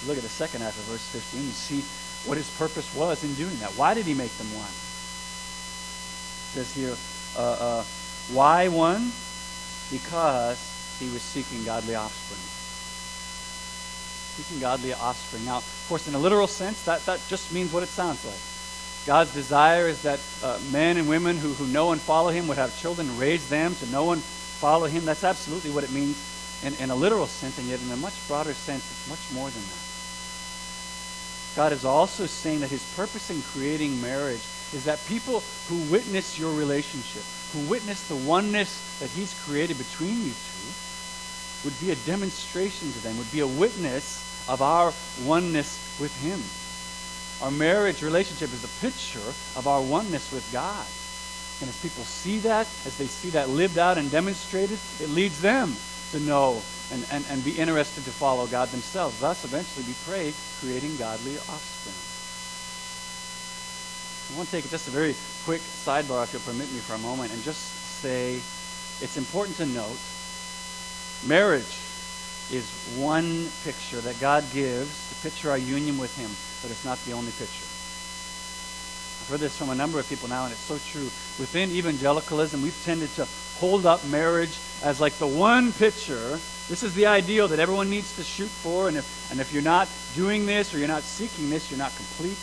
[0.02, 1.84] you look at the second half of verse 15, you see
[2.26, 3.70] what His purpose was in doing that.
[3.76, 4.64] Why did He make them one?
[6.50, 6.96] It says here,
[7.36, 7.84] uh, uh,
[8.32, 9.12] why one?
[9.90, 10.58] Because
[10.98, 12.40] he was seeking godly offspring.
[14.36, 15.44] Seeking godly offspring.
[15.44, 18.38] Now, of course, in a literal sense, that, that just means what it sounds like.
[19.06, 22.58] God's desire is that uh, men and women who, who know and follow him would
[22.58, 25.04] have children, raise them to know and follow him.
[25.04, 26.16] That's absolutely what it means
[26.62, 29.48] in, in a literal sense, and yet in a much broader sense, it's much more
[29.48, 29.86] than that.
[31.56, 36.38] God is also saying that his purpose in creating marriage is that people who witness
[36.38, 40.70] your relationship, who witness the oneness that He's created between you two,
[41.64, 44.92] would be a demonstration to them, would be a witness of our
[45.24, 46.40] oneness with Him.
[47.44, 50.86] Our marriage relationship is a picture of our oneness with God.
[51.60, 55.40] And as people see that, as they see that lived out and demonstrated, it leads
[55.40, 55.74] them
[56.12, 59.20] to know and, and, and be interested to follow God themselves.
[59.20, 62.09] Thus, eventually, we pray, creating godly offspring.
[64.32, 65.14] I want to take just a very
[65.44, 68.34] quick sidebar, if you'll permit me for a moment, and just say
[69.02, 69.98] it's important to note
[71.26, 71.76] marriage
[72.52, 76.30] is one picture that God gives to picture our union with Him,
[76.62, 77.66] but it's not the only picture.
[79.20, 81.10] I've heard this from a number of people now, and it's so true.
[81.38, 83.26] Within evangelicalism, we've tended to
[83.58, 86.38] hold up marriage as like the one picture.
[86.68, 89.62] This is the ideal that everyone needs to shoot for, and if, and if you're
[89.62, 92.38] not doing this or you're not seeking this, you're not complete.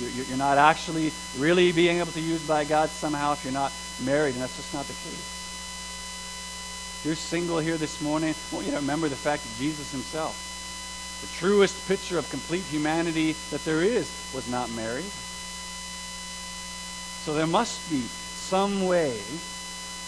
[0.00, 3.72] You're not actually really being able to use by God somehow if you're not
[4.04, 5.38] married, and that's just not the case.
[7.00, 9.92] If you're single here this morning, I want you to remember the fact that Jesus
[9.92, 10.36] himself,
[11.22, 15.10] the truest picture of complete humanity that there is, was not married.
[17.24, 19.18] So there must be some way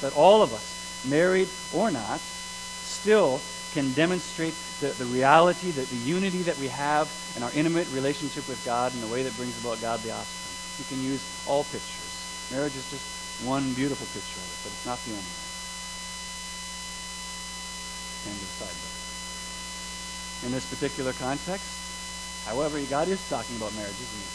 [0.00, 3.40] that all of us, married or not, still
[3.72, 8.46] can demonstrate the, the reality, the, the unity that we have in our intimate relationship
[8.48, 10.52] with God in the way that brings about godly offspring.
[10.78, 12.48] You can use all pictures.
[12.52, 15.48] Marriage is just one beautiful picture of it, but it's not the only one.
[18.28, 18.92] End of sidebar.
[20.46, 24.30] In this particular context, however, God is talking about marriage, isn't he?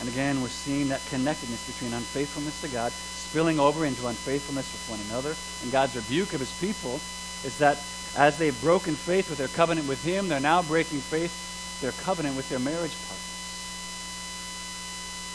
[0.00, 4.86] And again, we're seeing that connectedness between unfaithfulness to God spilling over into unfaithfulness with
[4.88, 5.34] one another.
[5.62, 7.00] And God's rebuke of his people
[7.44, 7.78] is that
[8.16, 12.36] as they've broken faith with their covenant with Him, they're now breaking faith, their covenant
[12.36, 13.28] with their marriage partners.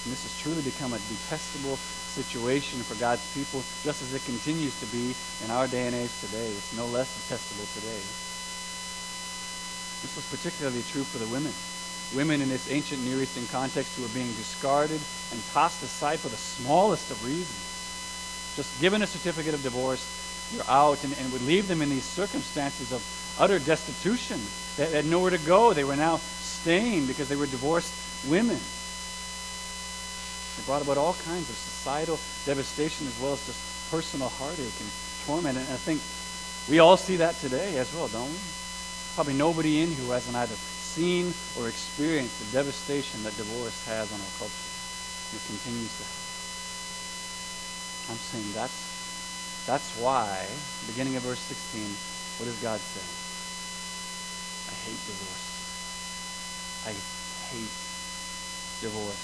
[0.03, 4.77] And this has truly become a detestable situation for God's people, just as it continues
[4.81, 5.15] to be
[5.45, 6.45] in our day and age today.
[6.45, 8.03] It's no less detestable today.
[10.03, 11.53] This was particularly true for the women.
[12.13, 14.99] Women in this ancient Near Eastern context who were being discarded
[15.31, 17.71] and tossed aside for the smallest of reasons.
[18.59, 20.03] Just given a certificate of divorce,
[20.51, 23.01] you're out, and, and would leave them in these circumstances of
[23.39, 24.39] utter destitution.
[24.77, 25.73] They had nowhere to go.
[25.73, 27.93] They were now staying because they were divorced
[28.29, 28.57] women.
[30.57, 34.89] It brought about all kinds of societal devastation as well as just personal heartache and
[35.25, 35.57] torment.
[35.57, 36.01] And I think
[36.69, 38.37] we all see that today as well, don't we?
[39.15, 44.21] Probably nobody in who hasn't either seen or experienced the devastation that divorce has on
[44.21, 44.69] our culture.
[45.33, 46.05] It continues to.
[48.11, 48.92] I'm saying that's
[49.65, 50.45] that's why,
[50.87, 51.87] beginning of verse 16,
[52.37, 53.05] what does God say?
[54.67, 55.47] I hate divorce.
[56.83, 56.91] I
[57.47, 57.71] hate
[58.83, 59.23] divorce.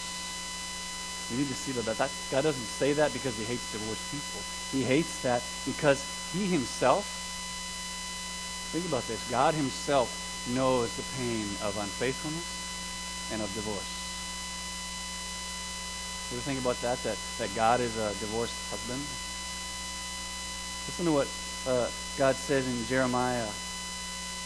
[1.32, 4.42] You need to see that, that God doesn't say that because he hates divorced people.
[4.72, 7.04] He hates that because he himself,
[8.72, 10.08] think about this, God himself
[10.56, 14.00] knows the pain of unfaithfulness and of divorce.
[16.32, 19.02] You ever think about that, that, that God is a divorced husband?
[20.90, 21.28] Listen to what
[21.68, 21.88] uh,
[22.18, 23.46] God says in Jeremiah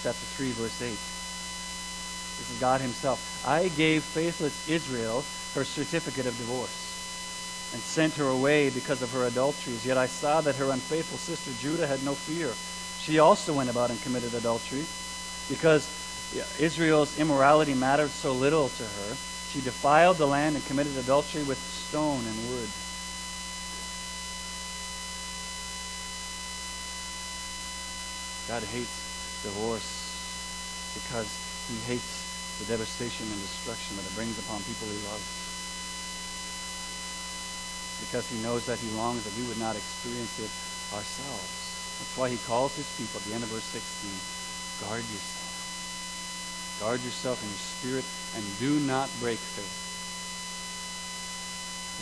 [0.03, 0.89] chapter 3, verse 8.
[0.89, 3.47] This is God himself.
[3.47, 5.23] I gave faithless Israel
[5.55, 9.85] her certificate of divorce and sent her away because of her adulteries.
[9.85, 12.51] Yet I saw that her unfaithful sister Judah had no fear.
[12.99, 14.83] She also went about and committed adultery
[15.47, 15.87] because
[16.59, 19.15] Israel's immorality mattered so little to her.
[19.53, 22.67] She defiled the land and committed adultery with stone and wood.
[28.47, 30.03] God hates divorce
[30.99, 31.31] because
[31.71, 35.23] he hates the devastation and destruction that it brings upon people he loves.
[38.03, 40.51] Because he knows that he longs that we would not experience it
[40.91, 41.63] ourselves.
[42.03, 44.11] That's why he calls his people at the end of verse 16,
[44.83, 46.83] guard yourself.
[46.83, 49.79] Guard yourself in your spirit and do not break faith.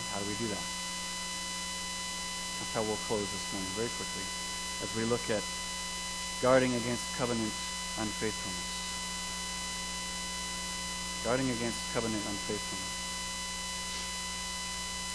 [0.09, 0.65] How do we do that?
[2.59, 4.25] That's how we'll close this morning very quickly
[4.81, 5.45] as we look at
[6.41, 7.53] guarding against covenant
[8.01, 8.67] unfaithfulness.
[11.23, 12.97] Guarding against covenant unfaithfulness.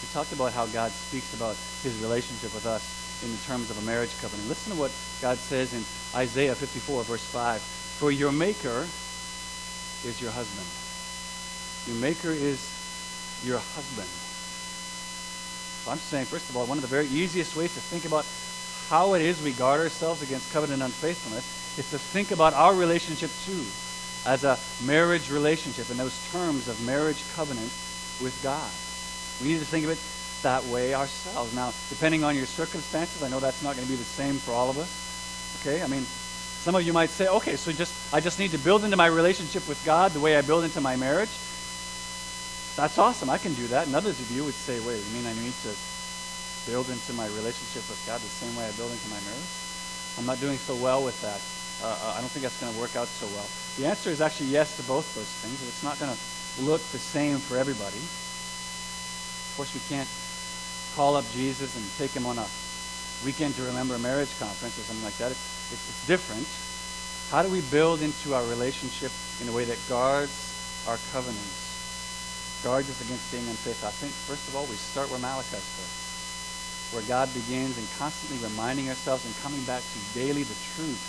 [0.02, 3.78] We talked about how God speaks about his relationship with us in the terms of
[3.82, 4.48] a marriage covenant.
[4.48, 5.82] Listen to what God says in
[6.14, 7.60] Isaiah 54, verse 5.
[7.60, 8.86] For your maker
[10.04, 10.66] is your husband.
[11.90, 12.70] Your maker is
[13.42, 14.08] your husband.
[15.82, 18.26] So I'm saying, first of all, one of the very easiest ways to think about
[18.88, 23.30] how it is we guard ourselves against covenant unfaithfulness is to think about our relationship
[23.44, 23.64] too
[24.26, 27.70] as a marriage relationship in those terms of marriage covenant
[28.22, 28.70] with God.
[29.42, 29.98] We need to think of it
[30.42, 31.54] that way ourselves.
[31.54, 34.52] Now, depending on your circumstances, I know that's not going to be the same for
[34.52, 35.58] all of us.
[35.60, 35.82] Okay?
[35.82, 38.84] I mean, some of you might say, okay, so just I just need to build
[38.84, 41.30] into my relationship with God the way I build into my marriage.
[42.76, 43.30] That's awesome.
[43.30, 43.86] I can do that.
[43.86, 45.74] And others of you would say, wait, you mean I need to
[46.66, 49.54] build into my relationship with God the same way I build into my marriage?
[50.18, 51.40] I'm not doing so well with that.
[51.80, 53.46] Uh, uh I don't think that's going to work out so well.
[53.78, 55.62] The answer is actually yes to both those things.
[55.62, 56.18] It's not going to
[56.66, 58.02] look the same for everybody.
[58.02, 60.08] Of course, we can't
[60.98, 62.48] call up Jesus and take him on a
[63.24, 65.30] weekend to remember marriage conference or something like that.
[65.30, 66.48] It's, it's, it's different.
[67.30, 71.66] How do we build into our relationship in a way that guards our covenants?
[72.66, 73.88] guards us against being unfaithful.
[73.88, 76.05] I think, first of all, we start where Malachi starts,
[76.92, 81.02] where God begins and constantly reminding ourselves and coming back to daily the truth,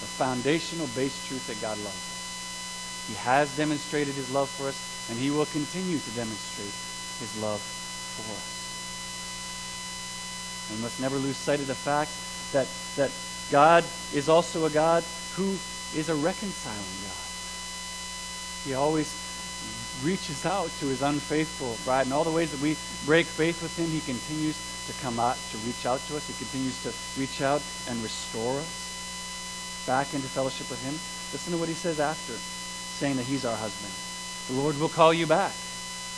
[0.00, 3.06] the foundational base truth that God loves us.
[3.08, 6.74] He has demonstrated his love for us, and he will continue to demonstrate
[7.18, 8.60] his love for us.
[10.70, 12.10] And we must never lose sight of the fact
[12.52, 12.66] that,
[12.96, 13.10] that
[13.50, 15.02] God is also a God
[15.34, 15.50] who
[15.96, 17.26] is a reconciling God.
[18.64, 19.10] He always
[20.02, 22.06] reaches out to his unfaithful bride.
[22.06, 22.76] In all the ways that we
[23.06, 24.56] break faith with him, he continues
[24.86, 26.26] to come out, to reach out to us.
[26.26, 30.94] He continues to reach out and restore us back into fellowship with him.
[31.32, 33.92] Listen to what he says after, saying that he's our husband.
[34.48, 35.54] The Lord will call you back,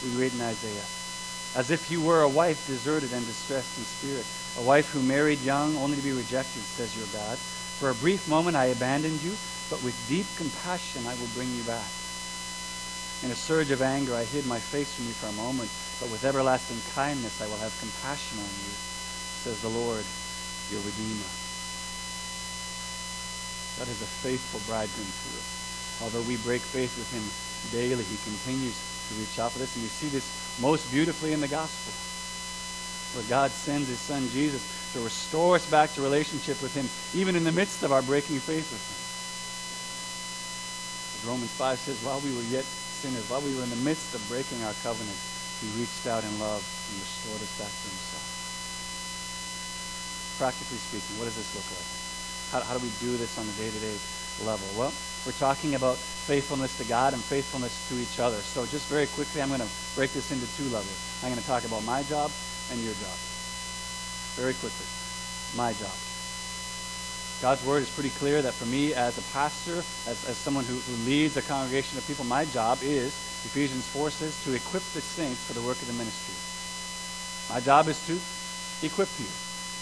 [0.02, 0.86] we read in Isaiah,
[1.54, 4.26] as if you were a wife deserted and distressed in spirit,
[4.58, 7.38] a wife who married young only to be rejected, says your God.
[7.78, 9.32] For a brief moment I abandoned you,
[9.68, 11.88] but with deep compassion I will bring you back.
[13.22, 15.70] In a surge of anger, I hid my face from you for a moment,
[16.02, 18.74] but with everlasting kindness I will have compassion on you,
[19.46, 20.02] says the Lord,
[20.74, 21.30] your Redeemer.
[23.78, 26.02] God is a faithful bridegroom to us.
[26.02, 27.22] Although we break faith with him
[27.70, 29.70] daily, he continues to reach out for us.
[29.78, 30.26] And we see this
[30.58, 31.94] most beautifully in the gospel,
[33.14, 34.66] where God sends his son Jesus
[34.98, 38.42] to restore us back to relationship with him, even in the midst of our breaking
[38.42, 38.98] faith with him.
[41.30, 42.66] Romans 5 says, while we were yet
[43.02, 45.18] sinners, while we were in the midst of breaking our covenant,
[45.58, 48.22] he reached out in love and restored us back to himself.
[50.38, 51.90] Practically speaking, what does this look like?
[52.54, 53.98] How, how do we do this on a day-to-day
[54.46, 54.70] level?
[54.78, 54.94] Well,
[55.26, 58.38] we're talking about faithfulness to God and faithfulness to each other.
[58.38, 60.94] So just very quickly, I'm going to break this into two levels.
[61.26, 62.30] I'm going to talk about my job
[62.70, 63.18] and your job.
[64.38, 64.86] Very quickly.
[65.58, 66.11] My job.
[67.42, 70.74] God's word is pretty clear that for me as a pastor, as, as someone who,
[70.74, 73.10] who leads a congregation of people, my job is,
[73.42, 76.38] Ephesians 4 says, to equip the saints for the work of the ministry.
[77.52, 78.14] My job is to
[78.86, 79.26] equip you.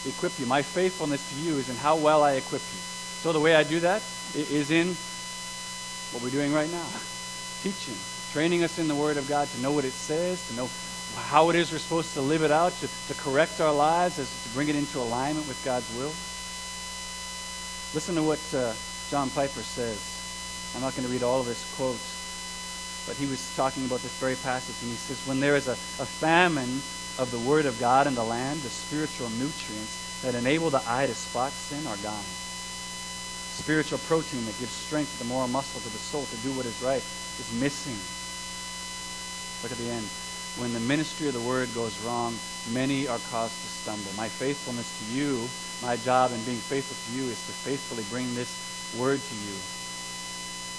[0.08, 0.46] Equip you.
[0.46, 2.80] My faithfulness to you is in how well I equip you.
[3.20, 4.00] So the way I do that
[4.34, 4.96] is in
[6.16, 6.88] what we're doing right now.
[7.62, 8.00] Teaching,
[8.32, 10.70] training us in the Word of God to know what it says, to know
[11.28, 14.32] how it is we're supposed to live it out, to, to correct our lives, as
[14.44, 16.14] to bring it into alignment with God's will.
[17.92, 18.72] Listen to what uh,
[19.10, 19.98] John Piper says.
[20.76, 24.14] I'm not going to read all of his quotes, but he was talking about this
[24.22, 26.70] very passage, and he says, When there is a, a famine
[27.18, 31.06] of the Word of God in the land, the spiritual nutrients that enable the eye
[31.06, 32.22] to spot sin are gone.
[33.58, 36.66] Spiritual protein that gives strength to the moral muscle to the soul to do what
[36.66, 37.98] is right is missing.
[39.66, 40.06] Look at the end.
[40.62, 42.38] When the ministry of the Word goes wrong,
[42.70, 44.12] many are caused to stumble.
[44.16, 45.50] My faithfulness to you
[45.82, 48.52] my job in being faithful to you is to faithfully bring this
[49.00, 49.56] word to you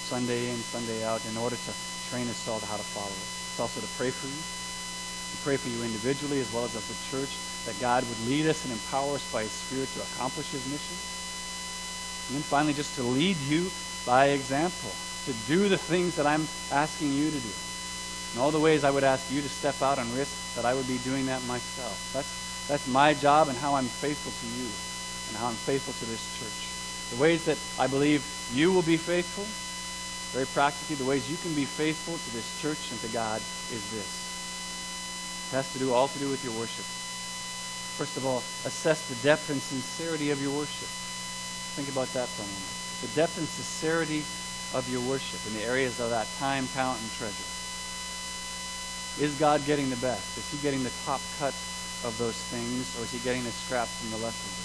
[0.06, 1.72] Sunday in, Sunday out in order to
[2.10, 3.28] train us all to how to follow it.
[3.50, 6.86] It's also to pray for you, to pray for you individually as well as as
[6.86, 7.34] a church,
[7.66, 10.98] that God would lead us and empower us by His Spirit to accomplish His mission.
[12.30, 13.70] And then finally, just to lead you
[14.06, 14.92] by example,
[15.26, 17.54] to do the things that I'm asking you to do.
[18.34, 20.74] In all the ways I would ask you to step out and risk, that I
[20.74, 21.98] would be doing that myself.
[22.12, 24.68] That's, that's my job and how I'm faithful to you
[25.32, 27.16] and how I'm faithful to this church.
[27.16, 28.20] The ways that I believe
[28.52, 29.48] you will be faithful,
[30.36, 33.40] very practically, the ways you can be faithful to this church and to God
[33.72, 35.48] is this.
[35.48, 36.84] It has to do all to do with your worship.
[37.96, 40.88] First of all, assess the depth and sincerity of your worship.
[41.76, 42.76] Think about that for a moment.
[43.00, 44.24] The depth and sincerity
[44.76, 47.48] of your worship in the areas of that time, talent, and treasure.
[49.20, 50.36] Is God getting the best?
[50.36, 51.52] Is he getting the top cut
[52.04, 54.61] of those things, or is he getting the scraps from the leftovers?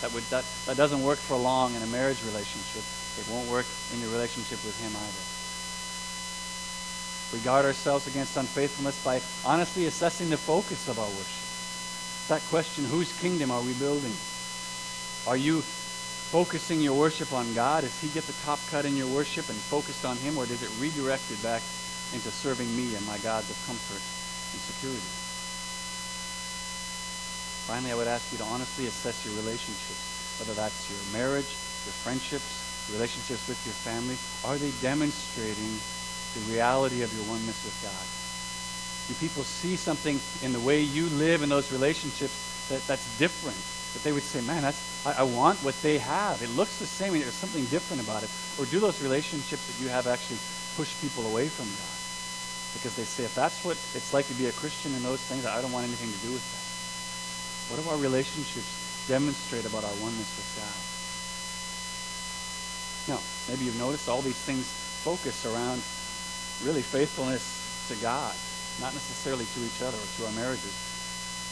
[0.00, 2.82] That, would, that, that doesn't work for long in a marriage relationship.
[3.18, 5.24] It won't work in your relationship with Him either.
[7.36, 12.28] We guard ourselves against unfaithfulness by honestly assessing the focus of our worship.
[12.28, 14.14] That question, whose kingdom are we building?
[15.26, 17.82] Are you focusing your worship on God?
[17.82, 20.62] Does He get the top cut in your worship and focused on Him, or does
[20.62, 21.62] it redirect it back
[22.14, 25.29] into serving me and my gods of comfort and security?
[27.70, 30.02] Finally, I would ask you to honestly assess your relationships,
[30.42, 31.46] whether that's your marriage,
[31.86, 34.18] your friendships, relationships with your family.
[34.42, 35.78] Are they demonstrating
[36.34, 38.06] the reality of your oneness with God?
[39.06, 42.34] Do people see something in the way you live in those relationships
[42.74, 43.54] that, that's different?
[43.94, 46.42] That they would say, man, that's, I, I want what they have.
[46.42, 48.30] It looks the same, and there's something different about it.
[48.58, 50.42] Or do those relationships that you have actually
[50.74, 51.94] push people away from God?
[52.74, 55.46] Because they say, if that's what it's like to be a Christian in those things,
[55.46, 56.69] I don't want anything to do with that.
[57.70, 60.74] What do our relationships demonstrate about our oneness with God?
[63.14, 64.66] Now, maybe you've noticed all these things
[65.06, 65.78] focus around
[66.66, 68.34] really faithfulness to God,
[68.82, 70.74] not necessarily to each other or to our marriages.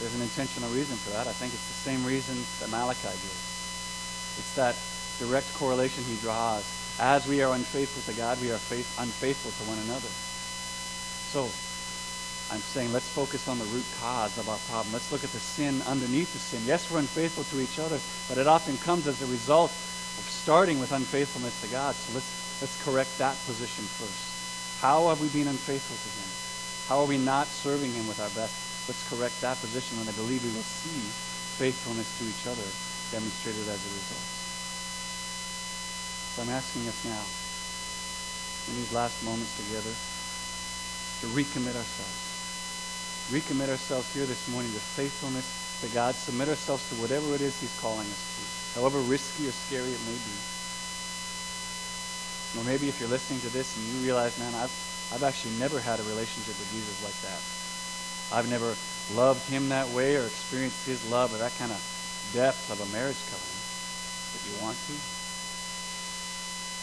[0.03, 1.27] There's an intentional reason for that.
[1.27, 4.43] I think it's the same reason that Malachi gives.
[4.43, 4.75] It's that
[5.19, 6.66] direct correlation he draws.
[6.99, 10.11] As we are unfaithful to God, we are faith, unfaithful to one another.
[11.31, 11.47] So,
[12.51, 14.92] I'm saying let's focus on the root cause of our problem.
[14.96, 16.64] Let's look at the sin underneath the sin.
[16.64, 20.80] Yes, we're unfaithful to each other, but it often comes as a result of starting
[20.80, 21.94] with unfaithfulness to God.
[21.94, 24.80] So let's, let's correct that position first.
[24.80, 26.30] How have we been unfaithful to Him?
[26.88, 28.88] How are we not serving Him with our best?
[28.88, 31.05] Let's correct that position, and I believe we will see
[31.61, 32.64] faithfulness to each other
[33.12, 34.24] demonstrated as a result.
[36.32, 37.24] So I'm asking us now,
[38.72, 42.28] in these last moments together, to recommit ourselves
[43.29, 45.45] recommit ourselves here this morning to faithfulness
[45.85, 48.22] to God, submit ourselves to whatever it is He's calling us
[48.72, 50.37] to, however risky or scary it may be.
[52.57, 54.72] Or maybe if you're listening to this and you realize, man, I've,
[55.12, 57.41] I've actually never had a relationship with Jesus like that.
[58.33, 58.72] I've never
[59.12, 61.81] loved Him that way or experienced His love or that kind of
[62.33, 63.64] depth of a marriage covenant.
[64.33, 64.97] But you want to?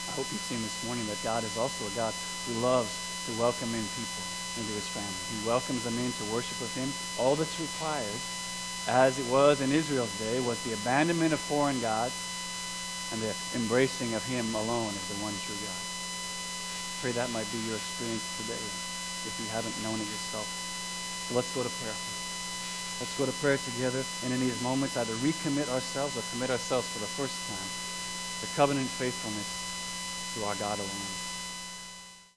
[0.06, 2.14] I hope you've seen this morning that God is also a God
[2.46, 2.94] who loves
[3.26, 5.20] to welcome in people into his family.
[5.36, 6.88] He welcomes them in to worship with him.
[7.20, 8.20] All that's required,
[8.88, 12.16] as it was in Israel's day, was the abandonment of foreign gods
[13.12, 15.84] and the embracing of him alone as the one true God.
[17.04, 18.66] Pray that might be your experience today
[19.28, 20.48] if you haven't known it yourself.
[21.30, 21.98] So let's go to prayer.
[23.02, 26.88] Let's go to prayer together and in these moments either recommit ourselves or commit ourselves
[26.94, 27.70] for the first time
[28.42, 31.25] to covenant faithfulness to our God alone.